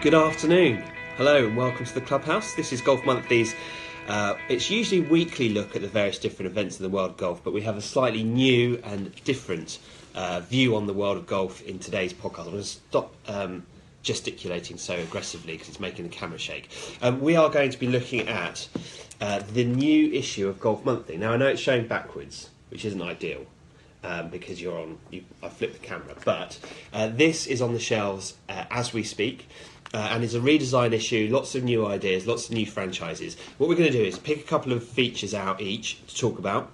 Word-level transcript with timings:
Good 0.00 0.14
afternoon. 0.14 0.84
Hello 1.16 1.44
and 1.44 1.56
welcome 1.56 1.84
to 1.84 1.92
the 1.92 2.00
Clubhouse. 2.00 2.54
This 2.54 2.72
is 2.72 2.80
Golf 2.80 3.04
Monthly's. 3.04 3.56
Uh, 4.06 4.36
it's 4.48 4.70
usually 4.70 5.00
weekly 5.00 5.48
look 5.48 5.74
at 5.74 5.82
the 5.82 5.88
various 5.88 6.20
different 6.20 6.52
events 6.52 6.78
in 6.78 6.84
the 6.84 6.88
world 6.88 7.10
of 7.10 7.16
golf, 7.16 7.42
but 7.42 7.52
we 7.52 7.62
have 7.62 7.76
a 7.76 7.82
slightly 7.82 8.22
new 8.22 8.80
and 8.84 9.12
different 9.24 9.80
uh, 10.14 10.38
view 10.38 10.76
on 10.76 10.86
the 10.86 10.92
world 10.92 11.16
of 11.16 11.26
golf 11.26 11.62
in 11.62 11.80
today's 11.80 12.12
podcast. 12.12 12.44
I'm 12.44 12.52
going 12.52 12.58
to 12.58 12.64
stop 12.64 13.12
um, 13.26 13.66
gesticulating 14.04 14.78
so 14.78 14.94
aggressively 14.94 15.54
because 15.54 15.68
it's 15.68 15.80
making 15.80 16.04
the 16.08 16.14
camera 16.14 16.38
shake. 16.38 16.70
Um, 17.02 17.20
we 17.20 17.34
are 17.34 17.50
going 17.50 17.70
to 17.70 17.78
be 17.78 17.88
looking 17.88 18.28
at 18.28 18.68
uh, 19.20 19.40
the 19.52 19.64
new 19.64 20.12
issue 20.12 20.46
of 20.46 20.60
Golf 20.60 20.84
Monthly. 20.84 21.16
Now, 21.16 21.32
I 21.32 21.36
know 21.38 21.48
it's 21.48 21.60
showing 21.60 21.88
backwards, 21.88 22.50
which 22.70 22.84
isn't 22.84 23.02
ideal. 23.02 23.46
Um, 24.04 24.28
because 24.28 24.62
you're 24.62 24.78
on, 24.78 24.96
you, 25.10 25.24
I 25.42 25.48
flipped 25.48 25.72
the 25.72 25.84
camera, 25.84 26.14
but 26.24 26.56
uh, 26.92 27.08
this 27.08 27.48
is 27.48 27.60
on 27.60 27.72
the 27.72 27.80
shelves 27.80 28.36
uh, 28.48 28.64
as 28.70 28.92
we 28.92 29.02
speak. 29.02 29.48
Uh, 29.94 30.08
and 30.10 30.22
it's 30.22 30.34
a 30.34 30.40
redesign 30.40 30.92
issue, 30.92 31.28
lots 31.30 31.54
of 31.54 31.64
new 31.64 31.86
ideas, 31.86 32.26
lots 32.26 32.48
of 32.48 32.54
new 32.54 32.66
franchises. 32.66 33.36
What 33.56 33.68
we're 33.68 33.76
going 33.76 33.90
to 33.90 33.98
do 33.98 34.04
is 34.04 34.18
pick 34.18 34.40
a 34.40 34.42
couple 34.42 34.72
of 34.72 34.84
features 34.86 35.32
out 35.32 35.60
each 35.60 36.04
to 36.08 36.16
talk 36.16 36.38
about, 36.38 36.70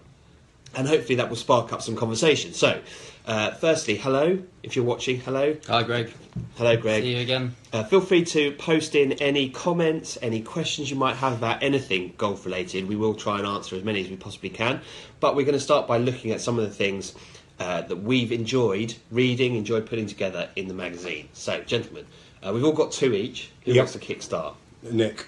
and 0.75 0.89
hopefully 0.89 1.15
that 1.17 1.29
will 1.29 1.37
spark 1.37 1.73
up 1.73 1.81
some 1.81 1.95
conversation. 1.95 2.53
So, 2.55 2.81
uh, 3.27 3.53
firstly, 3.53 3.97
hello, 3.97 4.43
if 4.63 4.75
you're 4.75 4.85
watching, 4.85 5.21
hello. 5.21 5.57
Hi, 5.69 5.83
Greg. 5.85 6.13
Hello, 6.57 6.77
Greg. 6.77 7.05
See 7.05 7.15
you 7.15 7.23
again. 7.23 7.55
Uh, 7.73 7.85
feel 7.85 8.01
free 8.01 8.25
to 8.25 8.53
post 8.53 8.95
in 8.95 9.13
any 9.13 9.49
comments, 9.49 10.19
any 10.21 10.43
questions 10.43 10.91
you 10.91 10.97
might 10.97 11.17
have 11.17 11.33
about 11.33 11.63
anything 11.63 12.15
golf 12.19 12.45
related. 12.45 12.89
We 12.89 12.97
will 12.97 13.15
try 13.15 13.39
and 13.39 13.47
answer 13.47 13.77
as 13.77 13.85
many 13.85 14.01
as 14.01 14.11
we 14.11 14.17
possibly 14.17 14.51
can. 14.51 14.81
But 15.21 15.37
we're 15.37 15.47
going 15.47 15.55
to 15.55 15.61
start 15.61 15.87
by 15.87 15.99
looking 15.99 16.33
at 16.33 16.41
some 16.41 16.59
of 16.59 16.65
the 16.65 16.75
things 16.75 17.15
uh, 17.61 17.83
that 17.83 17.97
we've 17.97 18.33
enjoyed 18.33 18.95
reading, 19.11 19.55
enjoyed 19.55 19.87
putting 19.87 20.07
together 20.07 20.51
in 20.57 20.69
the 20.69 20.75
magazine. 20.75 21.29
So, 21.33 21.63
gentlemen, 21.63 22.07
uh, 22.45 22.53
we've 22.53 22.65
all 22.65 22.73
got 22.73 22.93
two 22.93 23.13
each. 23.15 23.51
Who 23.65 23.73
Yep. 23.73 23.77
wants 23.79 23.93
to 23.95 23.99
kickstart? 23.99 24.55
Nick. 24.83 25.25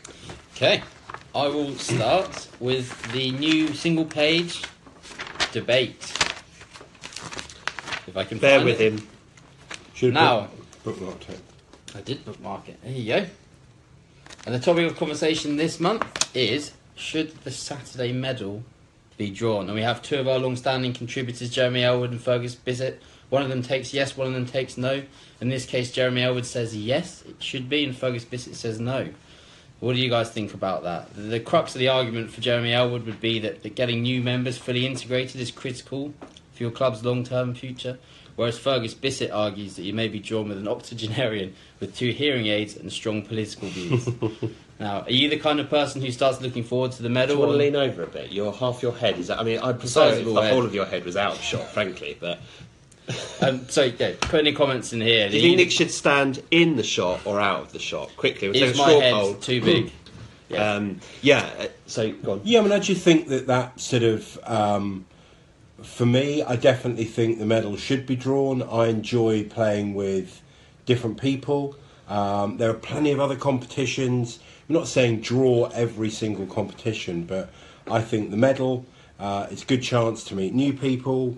Okay. 0.54 0.82
I 1.34 1.48
will 1.48 1.74
start 1.76 2.48
with 2.60 3.12
the 3.12 3.30
new 3.32 3.72
single 3.74 4.04
page 4.04 4.62
debate. 5.52 6.12
If 8.06 8.16
I 8.16 8.24
can 8.24 8.38
Bear 8.38 8.58
find 8.58 8.64
with 8.66 8.80
it. 8.80 8.92
him. 8.94 9.08
Should 9.94 10.14
Now. 10.14 10.48
book, 10.84 10.96
bookmarked 10.98 11.30
it. 11.30 11.40
I 11.94 12.00
did 12.02 12.24
bookmark 12.24 12.68
it. 12.68 12.82
There 12.82 12.92
you 12.92 13.06
go. 13.06 13.26
And 14.44 14.54
the 14.54 14.58
topic 14.60 14.88
of 14.90 14.96
conversation 14.96 15.56
this 15.56 15.80
month 15.80 16.04
is 16.34 16.72
should 16.94 17.30
the 17.44 17.50
Saturday 17.50 18.12
medal 18.12 18.62
be 19.16 19.30
drawn? 19.30 19.66
And 19.66 19.74
we 19.74 19.82
have 19.82 20.02
two 20.02 20.18
of 20.18 20.28
our 20.28 20.38
long-standing 20.38 20.92
contributors, 20.92 21.50
Jeremy 21.50 21.82
Ellwood 21.82 22.10
and 22.12 22.20
Fergus 22.20 22.54
Bisset. 22.54 22.98
One 23.30 23.42
of 23.42 23.48
them 23.48 23.62
takes 23.62 23.92
yes, 23.92 24.16
one 24.16 24.28
of 24.28 24.34
them 24.34 24.46
takes 24.46 24.76
no. 24.76 25.02
In 25.40 25.48
this 25.48 25.66
case, 25.66 25.90
Jeremy 25.92 26.22
Ellwood 26.22 26.46
says 26.46 26.76
yes, 26.76 27.22
it 27.28 27.42
should 27.42 27.68
be, 27.68 27.84
and 27.84 27.96
Fergus 27.96 28.24
Bisset 28.24 28.54
says 28.54 28.80
no. 28.80 29.08
What 29.80 29.94
do 29.94 30.00
you 30.00 30.08
guys 30.08 30.30
think 30.30 30.54
about 30.54 30.84
that? 30.84 31.08
The, 31.14 31.38
crux 31.38 31.74
of 31.74 31.80
the 31.80 31.88
argument 31.88 32.30
for 32.30 32.40
Jeremy 32.40 32.72
Ellwood 32.72 33.04
would 33.04 33.20
be 33.20 33.38
that, 33.40 33.62
that 33.62 33.74
getting 33.74 34.02
new 34.02 34.22
members 34.22 34.56
fully 34.56 34.86
integrated 34.86 35.40
is 35.40 35.50
critical 35.50 36.14
for 36.52 36.62
your 36.62 36.72
club's 36.72 37.04
long-term 37.04 37.54
future. 37.54 37.98
Whereas 38.36 38.58
Fergus 38.58 38.94
Bisset 38.94 39.32
argues 39.34 39.76
that 39.76 39.82
you 39.82 39.94
may 39.94 40.08
be 40.08 40.18
drawn 40.18 40.48
with 40.48 40.58
an 40.58 40.68
octogenarian 40.68 41.54
with 41.80 41.96
two 41.96 42.10
hearing 42.10 42.46
aids 42.46 42.76
and 42.76 42.92
strong 42.92 43.22
political 43.22 43.68
views. 43.68 44.08
now, 44.80 45.02
are 45.02 45.10
you 45.10 45.28
the 45.30 45.38
kind 45.38 45.58
of 45.58 45.70
person 45.70 46.02
who 46.02 46.10
starts 46.10 46.40
looking 46.42 46.62
forward 46.62 46.92
to 46.92 47.02
the 47.02 47.08
Do 47.08 47.14
medal? 47.14 47.36
you 47.36 47.40
want 47.40 47.52
to 47.52 47.56
lean 47.56 47.76
over 47.76 48.02
a 48.02 48.06
bit? 48.06 48.32
Your 48.32 48.52
half 48.52 48.82
your 48.82 48.92
head 48.92 49.18
is. 49.18 49.30
I 49.30 49.42
mean, 49.42 49.58
size 49.58 50.18
if 50.18 50.26
of 50.26 50.34
the 50.34 50.48
whole 50.48 50.66
of 50.66 50.74
your 50.74 50.84
head 50.84 51.04
was 51.04 51.16
out 51.16 51.36
of 51.36 51.40
shot, 51.40 51.66
frankly. 51.68 52.16
But 52.20 52.40
um, 53.40 53.68
so, 53.68 53.84
yeah, 53.84 54.12
put 54.20 54.40
any 54.40 54.52
comments 54.52 54.92
in 54.92 55.00
here. 55.00 55.28
do 55.28 55.36
you 55.36 55.42
think 55.42 55.56
Nick 55.56 55.70
should 55.70 55.90
stand 55.90 56.42
in 56.50 56.76
the 56.76 56.82
shot 56.82 57.20
or 57.24 57.40
out 57.40 57.60
of 57.60 57.72
the 57.72 57.78
shot? 57.78 58.14
Quickly, 58.16 58.48
we'll 58.48 58.54
take 58.54 58.70
is 58.70 58.74
a 58.74 58.78
my 58.78 58.88
straw 58.88 59.00
head 59.00 59.12
poll. 59.12 59.34
too 59.34 59.60
big? 59.60 59.92
Yeah. 60.48 60.74
Um, 60.74 61.00
yeah. 61.22 61.50
uh, 61.58 61.66
So 61.86 62.12
go 62.12 62.34
on. 62.34 62.40
Yeah, 62.44 62.60
I 62.60 62.62
mean, 62.62 62.70
I 62.70 62.78
just 62.78 63.02
think 63.02 63.26
that 63.30 63.48
that 63.48 63.80
sort 63.80 64.04
of, 64.04 64.38
um, 64.44 65.04
for 65.82 66.06
me, 66.06 66.40
I 66.44 66.54
definitely 66.54 67.04
think 67.04 67.40
the 67.40 67.46
medal 67.46 67.76
should 67.76 68.06
be 68.06 68.14
drawn. 68.14 68.62
I 68.62 68.86
enjoy 68.86 69.42
playing 69.42 69.94
with 69.94 70.40
different 70.84 71.20
people. 71.20 71.74
Um, 72.08 72.58
there 72.58 72.70
are 72.70 72.74
plenty 72.74 73.10
of 73.10 73.18
other 73.18 73.34
competitions. 73.34 74.38
I'm 74.68 74.74
not 74.74 74.86
saying 74.86 75.22
draw 75.22 75.68
every 75.74 76.10
single 76.10 76.46
competition, 76.46 77.24
but 77.24 77.50
I 77.90 78.00
think 78.00 78.30
the 78.30 78.36
medal 78.36 78.86
uh, 79.18 79.46
it's 79.50 79.62
a 79.62 79.66
good 79.66 79.82
chance 79.82 80.24
to 80.24 80.34
meet 80.34 80.54
new 80.54 80.72
people 80.72 81.36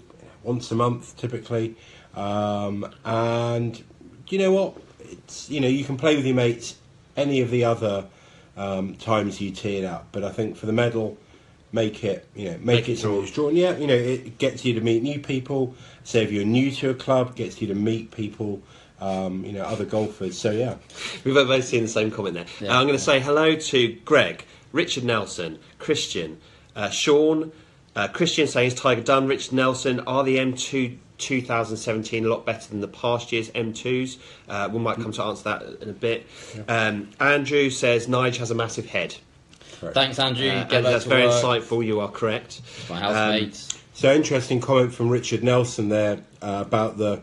once 0.49 0.71
a 0.73 0.75
month, 0.75 1.17
typically. 1.17 1.77
Um, 2.15 2.87
and 3.05 3.83
you 4.29 4.39
know 4.39 4.53
what? 4.53 4.75
It's 5.01 5.49
you 5.49 5.61
know 5.61 5.69
you 5.69 5.85
can 5.85 5.97
play 5.97 6.17
with 6.17 6.25
your 6.27 6.35
mates 6.35 6.77
any 7.17 7.41
of 7.41 7.51
the 7.51 7.65
other 7.65 8.07
um, 8.57 8.95
times 8.97 9.41
you 9.41 9.51
tee 9.53 9.79
it 9.79 9.85
up, 9.85 10.09
but 10.13 10.25
I 10.25 10.31
think 10.31 10.57
for 10.57 10.67
the 10.67 10.73
medal, 10.73 11.17
make 11.73 12.03
it 12.05 12.27
you 12.35 12.47
know 12.47 12.57
make, 12.59 12.65
Make 12.67 12.89
it 12.89 12.93
it 12.93 12.99
something 12.99 13.11
drawn. 13.11 13.21
that's 13.25 13.35
drawn. 13.35 13.57
Yeah, 13.57 13.77
you 13.77 13.87
know 13.87 13.95
it 13.95 14.39
gets 14.39 14.65
you 14.65 14.75
to 14.75 14.81
meet 14.81 15.03
new 15.03 15.21
people. 15.21 15.75
Say 16.03 16.23
if 16.25 16.33
you're 16.33 16.45
new 16.45 16.71
to 16.73 16.91
a 16.91 16.95
club, 16.95 17.37
gets 17.37 17.61
you 17.61 17.69
to 17.69 17.75
meet 17.75 18.11
people. 18.11 18.61
Um, 19.01 19.45
you 19.45 19.53
know 19.53 19.63
other 19.63 19.85
golfers. 19.85 20.37
So 20.37 20.51
yeah, 20.51 20.75
We've 21.23 21.33
both 21.35 21.65
seen 21.65 21.83
the 21.83 21.89
same 21.89 22.11
comment 22.11 22.35
there. 22.35 22.47
Yeah. 22.61 22.75
Uh, 22.75 22.81
I'm 22.81 22.87
going 22.89 22.99
to 22.99 23.05
say 23.05 23.21
hello 23.21 23.55
to 23.55 23.93
Greg, 24.05 24.45
Richard 24.73 25.05
Nelson, 25.05 25.61
Christian, 25.79 26.41
uh, 26.75 26.91
Sean, 26.91 27.53
uh, 27.99 28.09
Christian 28.09 28.47
saying 28.47 28.71
it's 28.73 28.81
Tiger 28.81 29.01
Dunn, 29.03 29.27
Richard 29.27 29.53
Nelson. 29.55 30.01
Are 30.01 30.23
the 30.25 30.37
M2 30.39 30.97
2017 31.19 32.25
a 32.25 32.29
lot 32.29 32.47
better 32.47 32.69
than 32.71 32.81
the 32.81 32.89
past 32.89 33.33
year's 33.33 33.51
M2s? 33.51 34.19
Uh, 34.49 34.69
we 34.73 34.79
might 34.79 34.97
come 34.97 35.13
to 35.13 35.23
answer 35.25 35.45
that 35.45 35.83
in 35.83 35.91
a 35.91 35.93
bit. 35.93 36.27
Um, 36.69 37.11
Andrew 37.21 37.71
says 37.71 38.07
Nige 38.07 38.37
has 38.37 38.51
a 38.51 38.55
massive 38.55 38.87
head. 38.87 39.17
Thanks, 39.81 40.19
Andrew. 40.19 40.49
Uh, 40.49 40.65
Get 40.65 40.73
and 40.73 40.85
back 40.85 40.93
that's 40.93 41.05
very 41.05 41.27
work. 41.27 41.43
insightful. 41.43 41.85
You 41.85 42.01
are 42.01 42.09
correct. 42.09 42.61
My 42.91 42.97
Um, 43.03 43.15
housemates. 43.15 43.79
So 43.95 44.13
interesting 44.15 44.61
comment 44.61 44.95
from 44.95 45.09
Richard 45.09 45.43
Nelson 45.43 45.89
there 45.89 46.21
uh, 46.41 46.63
about 46.67 46.99
the 46.99 47.21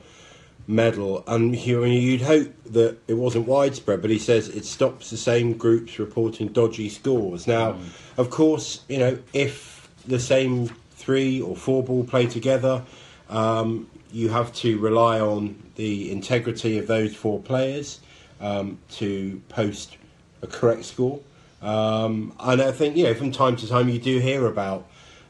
medal, 0.67 1.23
and 1.27 1.55
you, 1.55 1.81
I 1.83 1.87
mean, 1.89 2.01
you'd 2.01 2.21
hope 2.21 2.51
that 2.65 2.97
it 3.07 3.13
wasn't 3.13 3.47
widespread, 3.47 4.01
but 4.01 4.09
he 4.09 4.17
says 4.19 4.49
it 4.49 4.65
stops 4.65 5.09
the 5.09 5.17
same 5.17 5.53
groups 5.53 5.99
reporting 5.99 6.47
dodgy 6.49 6.89
scores. 6.89 7.45
Now, 7.47 7.77
of 8.17 8.29
course, 8.29 8.81
you 8.89 8.97
know 8.97 9.19
if 9.33 9.74
the 10.07 10.19
same 10.19 10.67
three 10.91 11.41
or 11.41 11.55
four 11.55 11.83
ball 11.83 12.03
play 12.03 12.25
together, 12.27 12.83
um, 13.29 13.87
you 14.11 14.29
have 14.29 14.53
to 14.53 14.77
rely 14.79 15.19
on 15.19 15.61
the 15.75 16.11
integrity 16.11 16.77
of 16.77 16.87
those 16.87 17.15
four 17.15 17.39
players 17.41 17.99
um, 18.39 18.77
to 18.91 19.41
post 19.49 19.97
a 20.41 20.47
correct 20.47 20.85
score. 20.85 21.19
Um, 21.61 22.33
and 22.39 22.61
I 22.61 22.71
think 22.71 22.95
you 22.95 23.05
know 23.05 23.13
from 23.13 23.31
time 23.31 23.55
to 23.57 23.67
time 23.67 23.89
you 23.89 23.99
do 23.99 24.19
hear 24.19 24.45
about 24.45 24.87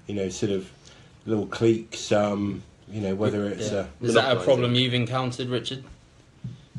you 0.07 0.15
know 0.15 0.29
sort 0.29 0.51
of 0.51 0.69
little 1.25 1.47
cliques. 1.47 2.11
Um, 2.11 2.63
you 2.89 3.01
know 3.01 3.15
whether 3.15 3.45
it's 3.47 3.71
Yeah. 3.71 3.87
Is 4.01 4.13
that 4.13 4.37
a 4.37 4.39
problem 4.39 4.75
you've 4.75 4.93
encountered, 4.93 5.49
Richard? 5.49 5.83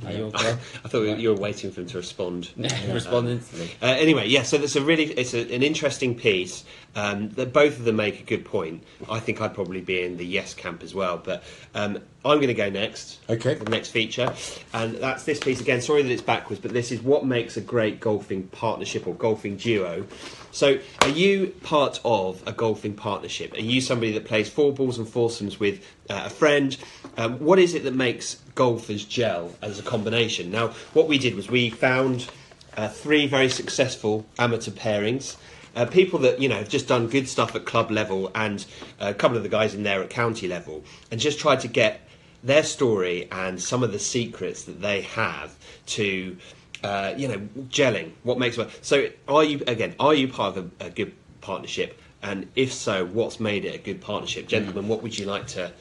At 0.05 0.15
your 0.15 0.31
club? 0.31 0.59
I 0.84 0.89
thought 0.89 1.03
you 1.19 1.31
were 1.31 1.37
waiting 1.37 1.71
for 1.71 1.81
him 1.81 1.87
to 1.87 1.97
respond. 1.97 2.51
Respond 2.57 3.29
instantly. 3.29 3.71
Uh, 3.81 3.87
anyway, 3.87 4.29
yeah. 4.29 4.43
So 4.43 4.59
that's 4.59 4.77
a 4.77 4.83
really 4.83 5.05
it's 5.05 5.33
a, 5.33 5.55
an 5.55 5.62
interesting 5.62 6.15
piece. 6.15 6.65
Um, 6.95 7.31
that 7.31 7.53
both 7.53 7.79
of 7.79 7.84
them 7.84 7.97
make 7.97 8.21
a 8.21 8.23
good 8.23 8.45
point. 8.45 8.83
I 9.09 9.21
think 9.21 9.41
I'd 9.41 9.55
probably 9.55 9.81
be 9.81 10.03
in 10.03 10.17
the 10.17 10.27
yes 10.27 10.55
camp 10.55 10.83
as 10.83 10.95
well. 10.95 11.19
But 11.19 11.43
um, 11.75 11.99
I'm 12.26 12.38
going 12.38 12.48
to 12.48 12.54
go 12.54 12.70
next. 12.70 13.20
Okay. 13.28 13.54
The 13.54 13.70
next 13.70 13.91
feature, 13.91 14.34
and 14.72 14.97
that's 14.97 15.25
this 15.25 15.41
piece 15.41 15.60
again. 15.60 15.81
Sorry 15.81 16.03
that 16.03 16.10
it's 16.10 16.22
backwards, 16.22 16.60
but 16.60 16.72
this 16.72 16.91
is 16.92 17.00
what 17.00 17.25
makes 17.25 17.56
a 17.56 17.60
great 17.60 18.00
golfing 18.00 18.48
partnership 18.48 19.06
or 19.06 19.14
golfing 19.14 19.56
duo. 19.56 20.06
So, 20.50 20.78
are 21.03 21.09
you 21.09 21.48
part 21.62 22.00
of 22.04 22.42
a 22.47 22.53
golfing 22.53 22.94
partnership? 22.94 23.53
Are 23.54 23.60
you 23.60 23.81
somebody 23.81 24.12
that 24.12 24.25
plays 24.25 24.48
four 24.48 24.72
balls 24.72 24.98
and 24.98 25.09
foursomes 25.09 25.61
with 25.61 25.84
uh, 26.08 26.23
a 26.26 26.31
friend? 26.31 26.76
Um, 27.17 27.38
what 27.38 27.58
is 27.58 27.75
it 27.75 27.84
that 27.84 27.94
makes 27.94 28.37
golfers 28.55 29.05
gel 29.05 29.55
as 29.62 29.79
a 29.79 29.82
combination? 29.82 30.50
Now, 30.50 30.69
what 30.94 31.08
we 31.08 31.19
did 31.19 31.34
was 31.34 31.50
we 31.50 31.70
found 31.70 32.29
uh, 32.76 32.88
three 32.88 33.26
very 33.26 33.49
successful 33.49 34.26
amateur 34.38 34.70
pairings. 34.70 35.37
Uh, 35.75 35.84
people 35.84 36.19
that 36.20 36.40
you 36.40 36.49
know 36.49 36.56
have 36.56 36.70
just 36.70 36.88
done 36.88 37.06
good 37.06 37.29
stuff 37.29 37.55
at 37.55 37.67
club 37.67 37.90
level, 37.90 38.31
and 38.34 38.64
uh, 38.99 39.08
a 39.11 39.14
couple 39.14 39.37
of 39.37 39.43
the 39.43 39.49
guys 39.50 39.75
in 39.75 39.82
there 39.82 40.02
at 40.02 40.08
county 40.08 40.49
level, 40.49 40.82
and 41.11 41.20
just 41.20 41.38
tried 41.38 41.61
to 41.61 41.69
get 41.69 42.00
their 42.46 42.62
story 42.62 43.28
and 43.31 43.60
some 43.60 43.82
of 43.82 43.93
the 43.93 43.98
secrets 43.98 44.64
that 44.64 44.81
they 44.81 45.02
have 45.02 45.54
to, 45.87 46.37
uh, 46.82 47.12
you 47.16 47.28
know, 47.28 47.38
gelling. 47.69 48.12
What 48.22 48.38
makes 48.38 48.56
it? 48.56 48.70
So, 48.82 49.08
are 49.28 49.44
you 49.44 49.62
again? 49.66 49.94
Are 49.98 50.14
you 50.14 50.28
part 50.28 50.56
of 50.56 50.70
a, 50.81 50.87
a 50.87 50.90
good 50.90 51.12
partnership? 51.40 52.00
And 52.22 52.48
if 52.56 52.72
so, 52.72 53.04
what's 53.04 53.38
made 53.40 53.64
it 53.64 53.75
a 53.75 53.78
good 53.78 54.00
partnership, 54.00 54.48
gentlemen? 54.48 54.88
What 54.88 55.02
would 55.02 55.19
you 55.19 55.26
like 55.26 55.46
to? 55.48 55.72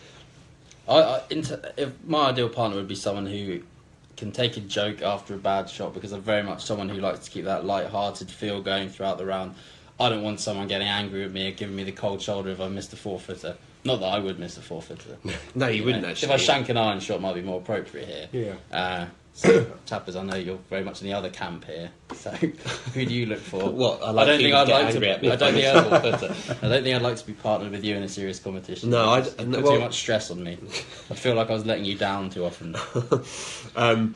I, 0.87 0.97
I, 0.97 1.21
inter, 1.29 1.73
if 1.77 1.91
my 2.05 2.29
ideal 2.29 2.49
partner 2.49 2.77
would 2.77 2.87
be 2.87 2.95
someone 2.95 3.25
who 3.25 3.61
can 4.17 4.31
take 4.31 4.57
a 4.57 4.61
joke 4.61 5.01
after 5.01 5.33
a 5.35 5.37
bad 5.37 5.69
shot 5.69 5.93
because 5.93 6.11
I'm 6.11 6.21
very 6.21 6.43
much 6.43 6.63
someone 6.63 6.89
who 6.89 6.99
likes 6.99 7.25
to 7.25 7.31
keep 7.31 7.45
that 7.45 7.65
light-hearted 7.65 8.29
feel 8.29 8.61
going 8.61 8.89
throughout 8.89 9.17
the 9.17 9.25
round. 9.25 9.55
I 9.99 10.09
don't 10.09 10.23
want 10.23 10.39
someone 10.39 10.67
getting 10.67 10.87
angry 10.87 11.23
with 11.23 11.33
me 11.33 11.49
or 11.49 11.51
giving 11.51 11.75
me 11.75 11.83
the 11.83 11.91
cold 11.91 12.21
shoulder 12.21 12.49
if 12.49 12.59
I 12.61 12.69
missed 12.69 12.93
a 12.93 12.95
four 12.95 13.19
footer. 13.19 13.57
Not 13.85 13.99
that 13.99 14.07
I 14.07 14.19
would 14.19 14.39
miss 14.39 14.57
a 14.57 14.61
forfeited. 14.61 15.17
No, 15.55 15.67
you 15.67 15.83
wouldn't 15.83 16.03
know. 16.03 16.09
actually. 16.09 16.27
If 16.29 16.33
I 16.33 16.37
shank 16.37 16.69
an 16.69 16.77
iron 16.77 16.99
shot, 16.99 17.21
might 17.21 17.35
be 17.35 17.41
more 17.41 17.59
appropriate 17.61 18.07
here. 18.31 18.57
Yeah. 18.71 18.77
Uh, 18.77 19.05
so, 19.33 19.65
Tappers, 19.85 20.15
I 20.15 20.23
know 20.23 20.35
you're 20.35 20.57
very 20.69 20.83
much 20.83 21.01
in 21.01 21.07
the 21.07 21.13
other 21.13 21.29
camp 21.29 21.65
here. 21.65 21.91
So, 22.13 22.29
who 22.93 23.05
do 23.05 23.13
you 23.13 23.25
look 23.27 23.39
for? 23.39 23.69
What, 23.69 24.01
I 24.01 24.11
like 24.11 24.27
don't 24.27 24.39
think 24.39 24.53
I'd 24.53 24.67
like 24.67 24.93
to. 24.93 25.09
at 25.09 25.21
me 25.21 25.29
I 25.31 25.35
don't 25.35 25.53
think 25.53 25.65
I 25.67 25.97
I'd, 25.97 26.03
miss. 26.21 26.49
I 26.63 26.67
don't 26.67 26.83
think 26.83 26.95
I'd 26.95 27.01
like 27.01 27.17
to 27.17 27.27
be 27.27 27.33
partnered 27.33 27.71
with 27.71 27.83
you 27.83 27.95
in 27.95 28.03
a 28.03 28.09
serious 28.09 28.39
competition. 28.39 28.89
No, 28.89 29.09
I'd- 29.11 29.25
just 29.25 29.39
no, 29.39 29.57
put 29.57 29.63
well- 29.65 29.73
too 29.75 29.79
much 29.81 29.95
stress 29.95 30.31
on 30.31 30.43
me. 30.43 30.57
I 31.11 31.13
feel 31.13 31.35
like 31.35 31.49
I 31.49 31.53
was 31.53 31.65
letting 31.65 31.85
you 31.85 31.95
down 31.97 32.29
too 32.31 32.43
often. 32.45 32.75
Um, 33.75 34.15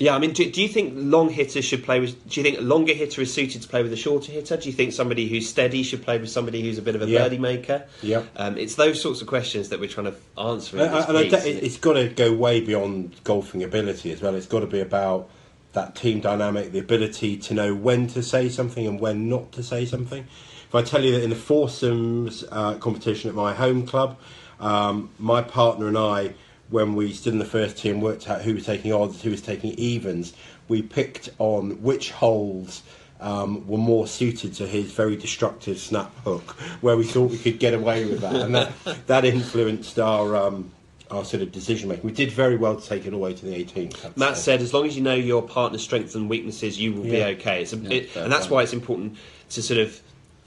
yeah, 0.00 0.14
I 0.16 0.18
mean, 0.18 0.32
do, 0.32 0.50
do 0.50 0.60
you 0.62 0.68
think 0.68 0.94
long 0.96 1.28
hitters 1.28 1.64
should 1.64 1.84
play 1.84 2.00
with? 2.00 2.28
Do 2.28 2.40
you 2.40 2.42
think 2.44 2.58
a 2.58 2.62
longer 2.62 2.94
hitter 2.94 3.20
is 3.20 3.32
suited 3.32 3.60
to 3.62 3.68
play 3.68 3.82
with 3.82 3.92
a 3.92 3.96
shorter 3.96 4.32
hitter? 4.32 4.56
Do 4.56 4.68
you 4.68 4.72
think 4.74 4.92
somebody 4.94 5.28
who's 5.28 5.48
steady 5.48 5.82
should 5.82 6.02
play 6.02 6.18
with 6.18 6.30
somebody 6.30 6.62
who's 6.62 6.78
a 6.78 6.82
bit 6.82 6.94
of 6.96 7.02
a 7.02 7.06
Yeah. 7.06 7.18
birdie 7.24 7.38
maker? 7.38 7.84
Yeah. 8.02 8.22
Um, 8.34 8.56
it's 8.56 8.74
those 8.76 9.00
sorts 9.00 9.20
of 9.20 9.26
questions 9.28 9.68
that 9.68 9.78
we're 9.78 9.88
trying 9.90 10.06
to 10.06 10.14
answer. 10.40 10.76
In 10.78 10.82
And, 10.84 10.94
this 10.96 11.04
and 11.06 11.16
I 11.18 11.22
piece. 11.24 11.32
don't- 11.32 11.46
it- 11.46 11.62
it's 11.62 11.76
got 11.76 11.92
to 11.92 12.08
go 12.08 12.32
way 12.32 12.60
beyond 12.60 13.12
golfing 13.24 13.62
ability 13.62 14.10
as 14.10 14.22
well. 14.22 14.34
It's 14.34 14.46
got 14.46 14.60
to 14.60 14.66
be 14.66 14.80
about 14.80 15.28
that 15.74 15.94
team 15.94 16.18
dynamic, 16.20 16.72
the 16.72 16.80
ability 16.80 17.36
to 17.36 17.54
know 17.54 17.74
when 17.74 18.06
to 18.08 18.22
say 18.22 18.48
something 18.48 18.86
and 18.86 18.98
when 18.98 19.28
not 19.28 19.52
to 19.52 19.62
say 19.62 19.84
something. 19.84 20.24
If 20.68 20.74
I 20.74 20.82
tell 20.82 21.04
you 21.04 21.12
that 21.12 21.22
in 21.22 21.30
the 21.30 21.36
foursomes 21.36 22.44
uh, 22.50 22.74
competition 22.74 23.28
at 23.28 23.36
my 23.36 23.52
home 23.54 23.86
club, 23.86 24.16
um, 24.60 25.10
my 25.18 25.42
partner 25.42 25.88
and 25.88 25.98
I, 25.98 26.32
when 26.70 26.94
we 26.94 27.12
stood 27.12 27.32
in 27.32 27.38
the 27.38 27.44
first 27.44 27.78
tee 27.78 27.90
and 27.90 28.02
worked 28.02 28.28
out 28.28 28.42
who 28.42 28.54
was 28.54 28.64
taking 28.64 28.92
odds, 28.92 29.22
who 29.22 29.30
was 29.30 29.42
taking 29.42 29.72
evens, 29.72 30.32
we 30.68 30.82
picked 30.82 31.28
on 31.38 31.82
which 31.82 32.12
holes 32.12 32.82
um, 33.20 33.66
were 33.66 33.78
more 33.78 34.06
suited 34.06 34.54
to 34.54 34.66
his 34.66 34.92
very 34.92 35.16
destructive 35.16 35.78
snap 35.78 36.14
hook, 36.24 36.52
where 36.80 36.96
we 36.96 37.04
thought 37.04 37.30
we 37.30 37.38
could 37.38 37.58
get 37.58 37.74
away 37.74 38.06
with 38.06 38.20
that, 38.20 38.34
and 38.34 38.54
that 38.54 38.72
that 39.06 39.24
influenced 39.24 39.98
our 39.98 40.36
um, 40.36 40.70
our 41.10 41.24
sort 41.24 41.42
of 41.42 41.52
decision 41.52 41.88
making. 41.88 42.04
We 42.04 42.12
did 42.12 42.30
very 42.30 42.56
well 42.56 42.80
to 42.80 42.86
take 42.86 43.04
it 43.04 43.12
all 43.12 43.18
the 43.18 43.24
way 43.24 43.34
to 43.34 43.44
the 43.44 43.64
18th. 43.64 44.16
Matt 44.16 44.36
say. 44.36 44.42
said, 44.42 44.60
as 44.60 44.72
long 44.72 44.86
as 44.86 44.96
you 44.96 45.02
know 45.02 45.14
your 45.14 45.42
partner's 45.42 45.82
strengths 45.82 46.14
and 46.14 46.30
weaknesses, 46.30 46.78
you 46.78 46.92
will 46.92 47.02
be 47.02 47.22
okay. 47.22 47.64
A, 47.64 47.76
Yeah, 47.76 47.90
it, 47.90 48.16
and 48.16 48.32
that's 48.32 48.46
point. 48.46 48.52
why 48.52 48.62
it's 48.62 48.72
important 48.72 49.16
to 49.50 49.62
sort 49.62 49.80
of 49.80 50.00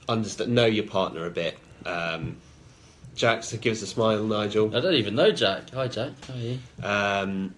understand, 0.07 0.55
know 0.55 0.65
your 0.65 0.85
partner 0.85 1.25
a 1.25 1.29
bit. 1.29 1.57
Um, 1.85 2.37
Jack, 3.15 3.43
so 3.43 3.57
give 3.57 3.73
us 3.73 3.81
a 3.81 3.87
smile, 3.87 4.23
Nigel. 4.23 4.75
I 4.75 4.79
don't 4.79 4.95
even 4.95 5.15
know 5.15 5.31
Jack. 5.31 5.69
Hi, 5.71 5.87
Jack. 5.87 6.11
How 6.27 6.33
are 6.33 6.37
you? 6.37 6.59
Um, 6.83 7.55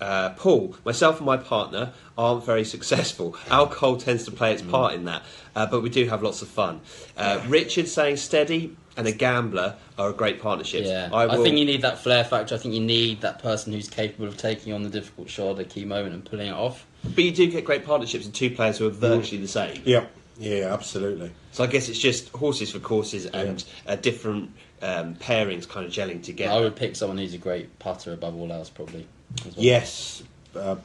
uh, 0.00 0.30
Paul, 0.30 0.74
myself 0.84 1.18
and 1.18 1.26
my 1.26 1.36
partner 1.36 1.92
aren't 2.16 2.44
very 2.44 2.64
successful. 2.64 3.36
Alcohol 3.50 3.96
tends 3.96 4.24
to 4.24 4.30
play 4.30 4.52
its 4.52 4.62
Mm. 4.62 4.70
part 4.70 4.94
in 4.94 5.04
that, 5.04 5.22
uh, 5.54 5.66
but 5.66 5.82
we 5.82 5.90
do 5.90 6.06
have 6.06 6.22
lots 6.22 6.42
of 6.42 6.48
fun. 6.48 6.80
Uh, 7.16 7.40
Richard 7.48 7.88
saying 7.88 8.16
steady 8.16 8.76
and 8.96 9.06
a 9.06 9.12
gambler 9.12 9.76
are 9.98 10.10
a 10.10 10.12
great 10.12 10.40
partnership. 10.40 10.84
Yeah, 10.86 11.08
I, 11.12 11.26
I, 11.26 11.36
think 11.36 11.56
you 11.58 11.64
need 11.64 11.82
that 11.82 11.98
flair 11.98 12.24
factor. 12.24 12.54
I 12.54 12.58
think 12.58 12.74
you 12.74 12.80
need 12.80 13.20
that 13.20 13.40
person 13.42 13.72
who's 13.72 13.88
capable 13.88 14.26
of 14.26 14.36
taking 14.36 14.72
on 14.72 14.82
the 14.82 14.90
difficult 14.90 15.28
shot 15.28 15.58
at 15.58 15.58
a 15.60 15.64
key 15.64 15.84
moment 15.84 16.14
and 16.14 16.24
pulling 16.24 16.48
it 16.48 16.54
off. 16.54 16.86
but 17.14 17.22
you 17.24 17.30
do 17.32 17.50
get 17.50 17.64
great 17.64 17.84
partnerships 17.84 18.26
in 18.26 18.32
two 18.32 18.50
players 18.50 18.78
who 18.78 18.86
are 18.86 18.90
virtually 18.90 19.40
the 19.40 19.48
same. 19.48 19.80
Yeah, 19.84 20.04
yeah, 20.38 20.72
absolutely. 20.72 21.30
So 21.52 21.64
I 21.64 21.66
guess 21.66 21.88
it's 21.88 21.98
just 21.98 22.30
horses 22.30 22.70
for 22.72 22.78
courses 22.78 23.26
and 23.26 23.62
uh, 23.86 23.96
different 23.96 24.50
um, 24.82 25.14
pairings 25.16 25.68
kind 25.68 25.86
of 25.86 25.92
gelling 25.92 26.22
together. 26.22 26.52
I 26.52 26.60
would 26.60 26.76
pick 26.76 26.96
someone 26.96 27.18
who's 27.18 27.34
a 27.34 27.38
great 27.38 27.78
putter 27.78 28.12
above 28.12 28.36
all 28.36 28.50
else, 28.52 28.70
probably. 28.70 29.06
well. 29.44 29.54
Yes, 29.56 30.22
uh, 30.56 30.76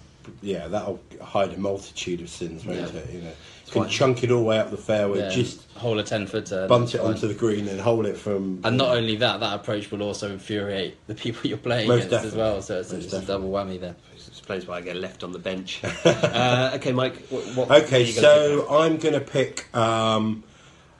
yeah, 0.42 0.68
that'll 0.68 1.00
hide 1.22 1.54
a 1.54 1.58
multitude 1.58 2.22
of 2.22 2.30
sins, 2.30 2.66
won't 2.66 2.80
Yeah. 2.80 3.00
it? 3.00 3.10
You 3.12 3.22
know, 3.22 3.32
you 3.68 3.72
can 3.72 3.90
chunk 3.90 4.24
it 4.24 4.32
all 4.32 4.40
the 4.40 4.46
way 4.46 4.60
up 4.60 4.72
the 4.72 4.78
fairway, 4.78 5.20
Yeah, 5.20 5.30
just 5.30 5.62
hole 5.76 5.98
a 6.00 6.04
ten 6.04 6.28
footer, 6.28 6.68
bunt 6.68 6.94
it 6.96 7.02
onto 7.02 7.28
the 7.28 7.34
green 7.34 7.68
and 7.68 7.80
hold 7.80 8.06
it 8.06 8.18
from. 8.18 8.62
And 8.64 8.78
not 8.78 8.96
only 8.96 9.16
that, 9.18 9.40
that 9.40 9.56
approach 9.56 9.92
will 9.92 10.04
also 10.04 10.32
infuriate 10.32 10.96
the 11.08 11.16
people 11.16 11.48
you're 11.50 11.58
playing 11.58 11.88
Most 11.88 12.06
against 12.06 12.26
as 12.26 12.36
well. 12.36 12.62
So 12.62 12.80
it's, 12.80 12.92
Most 12.92 13.06
it's 13.06 13.14
a 13.14 13.22
double 13.22 13.50
whammy 13.50 13.80
there. 13.80 13.96
It's 14.14 14.28
explains 14.28 14.68
why 14.68 14.78
I 14.78 14.82
get 14.82 14.96
left 14.98 15.24
on 15.24 15.32
the 15.32 15.40
bench. 15.40 15.82
uh, 16.06 16.72
okay, 16.76 16.92
Mike. 16.92 17.16
What, 17.30 17.44
what 17.48 17.70
what 17.70 17.72
are 17.72 17.86
Okay, 17.86 18.04
you 18.04 18.22
gonna 18.22 18.28
pick 18.28 18.68
so 18.68 18.78
I'm 18.78 18.98
going 18.98 19.14
to 19.14 19.20
pick 19.22 19.76
um, 19.76 20.44